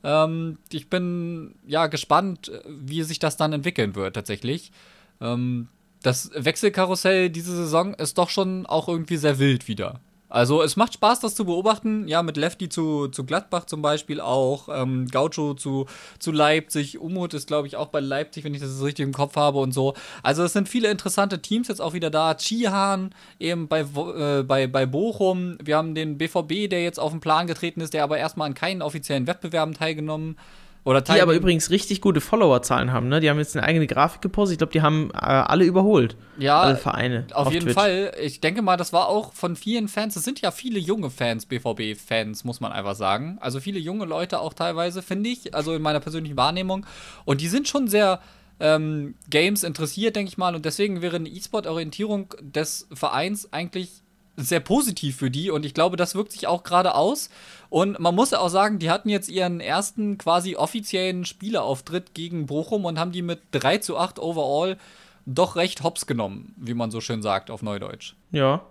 [0.03, 4.71] ähm, ich bin ja gespannt, wie sich das dann entwickeln wird, tatsächlich.
[5.19, 5.67] Ähm,
[6.01, 9.99] das Wechselkarussell diese Saison ist doch schon auch irgendwie sehr wild wieder.
[10.31, 12.07] Also es macht Spaß, das zu beobachten.
[12.07, 15.87] Ja, mit Lefty zu, zu Gladbach zum Beispiel auch, ähm, Gaucho zu,
[16.19, 19.35] zu Leipzig, Umut ist, glaube ich, auch bei Leipzig, wenn ich das richtig im Kopf
[19.35, 19.93] habe und so.
[20.23, 22.35] Also es sind viele interessante Teams jetzt auch wieder da.
[22.35, 25.57] Chihan eben bei, äh, bei, bei Bochum.
[25.61, 28.53] Wir haben den BVB, der jetzt auf den Plan getreten ist, der aber erstmal an
[28.53, 30.45] keinen offiziellen Wettbewerben teilgenommen hat
[30.83, 33.19] oder die aber übrigens richtig gute Followerzahlen haben, ne?
[33.19, 34.53] Die haben jetzt eine eigene Grafik gepostet.
[34.53, 36.15] Ich glaube, die haben äh, alle überholt.
[36.39, 37.27] Ja, alle Vereine.
[37.33, 37.75] Auf, auf jeden Twitch.
[37.75, 38.13] Fall.
[38.19, 40.15] Ich denke mal, das war auch von vielen Fans.
[40.15, 43.37] Es sind ja viele junge Fans, BVB-Fans, muss man einfach sagen.
[43.41, 45.53] Also viele junge Leute auch teilweise, finde ich.
[45.53, 46.85] Also in meiner persönlichen Wahrnehmung.
[47.25, 48.19] Und die sind schon sehr
[48.59, 50.55] ähm, Games interessiert, denke ich mal.
[50.55, 54.00] Und deswegen wäre eine E-Sport-Orientierung des Vereins eigentlich
[54.37, 57.29] sehr positiv für die und ich glaube, das wirkt sich auch gerade aus.
[57.69, 62.45] Und man muss ja auch sagen, die hatten jetzt ihren ersten quasi offiziellen Spielerauftritt gegen
[62.45, 64.77] Bochum und haben die mit 3 zu 8 overall
[65.25, 68.15] doch recht hops genommen, wie man so schön sagt auf Neudeutsch.
[68.31, 68.63] Ja.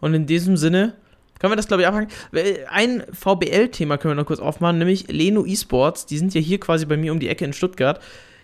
[0.00, 0.94] Und in diesem Sinne
[1.38, 2.08] können wir das, glaube ich, abhaken.
[2.70, 6.06] Ein VBL-Thema können wir noch kurz aufmachen, nämlich Leno Esports.
[6.06, 8.00] Die sind ja hier quasi bei mir um die Ecke in Stuttgart.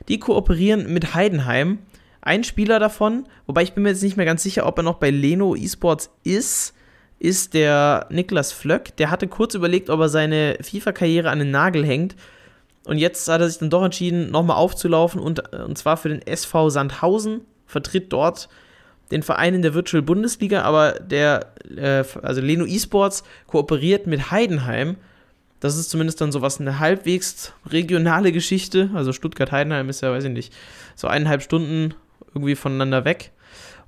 [0.08, 1.78] Die kooperieren mit Heidenheim
[2.20, 4.96] ein Spieler davon, wobei ich bin mir jetzt nicht mehr ganz sicher, ob er noch
[4.96, 6.74] bei Leno Esports ist,
[7.18, 8.96] ist der Niklas Flöck.
[8.96, 12.16] Der hatte kurz überlegt, ob er seine FIFA-Karriere an den Nagel hängt.
[12.84, 16.26] Und jetzt hat er sich dann doch entschieden, nochmal aufzulaufen und, und zwar für den
[16.26, 18.48] SV Sandhausen, vertritt dort
[19.10, 24.96] den Verein in der Virtual Bundesliga, aber der, äh, also Leno Esports kooperiert mit Heidenheim.
[25.60, 28.90] Das ist zumindest dann sowas eine halbwegs regionale Geschichte.
[28.94, 30.54] Also Stuttgart-Heidenheim ist ja, weiß ich nicht,
[30.94, 31.94] so eineinhalb Stunden
[32.38, 33.32] irgendwie voneinander weg.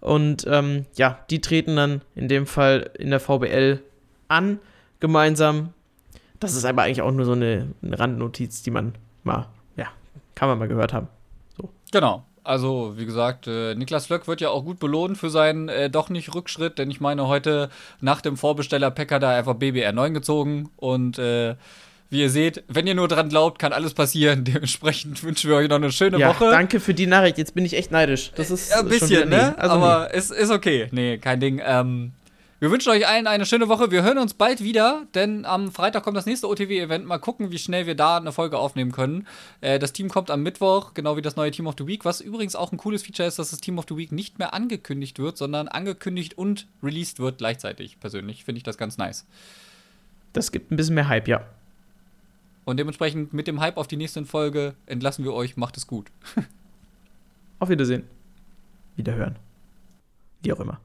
[0.00, 3.82] Und ähm, ja, die treten dann in dem Fall in der VBL
[4.28, 4.58] an,
[4.98, 5.72] gemeinsam.
[6.38, 8.94] Das ist aber eigentlich auch nur so eine, eine Randnotiz, die man
[9.24, 9.88] mal, ja,
[10.34, 11.08] kann man mal gehört haben.
[11.56, 11.68] So.
[11.92, 12.24] Genau.
[12.42, 16.08] Also, wie gesagt, äh, Niklas Flöck wird ja auch gut belohnt für seinen äh, doch
[16.08, 17.68] nicht Rückschritt, denn ich meine, heute
[18.00, 21.56] nach dem Vorbesteller hat er einfach BBR 9 gezogen und äh,
[22.10, 24.44] wie ihr seht, wenn ihr nur dran glaubt, kann alles passieren.
[24.44, 26.50] Dementsprechend wünschen wir euch noch eine schöne ja, Woche.
[26.50, 27.38] Danke für die Nachricht.
[27.38, 28.32] Jetzt bin ich echt neidisch.
[28.34, 29.56] Das ist ja, ein bisschen, ne?
[29.58, 30.18] Also Aber nee.
[30.18, 30.88] es ist okay.
[30.90, 31.62] Nee, kein Ding.
[31.64, 32.12] Ähm,
[32.58, 33.90] wir wünschen euch allen eine schöne Woche.
[33.90, 37.06] Wir hören uns bald wieder, denn am Freitag kommt das nächste OTW-Event.
[37.06, 39.26] Mal gucken, wie schnell wir da eine Folge aufnehmen können.
[39.62, 42.04] Äh, das Team kommt am Mittwoch, genau wie das neue Team of the Week.
[42.04, 44.52] Was übrigens auch ein cooles Feature ist, dass das Team of the Week nicht mehr
[44.52, 47.98] angekündigt wird, sondern angekündigt und released wird gleichzeitig.
[47.98, 49.24] Persönlich finde ich das ganz nice.
[50.34, 51.42] Das gibt ein bisschen mehr Hype, ja.
[52.70, 55.56] Und dementsprechend mit dem Hype auf die nächste Folge entlassen wir euch.
[55.56, 56.12] Macht es gut.
[57.58, 58.04] auf Wiedersehen.
[58.94, 59.36] Wiederhören.
[60.42, 60.80] Wie auch immer.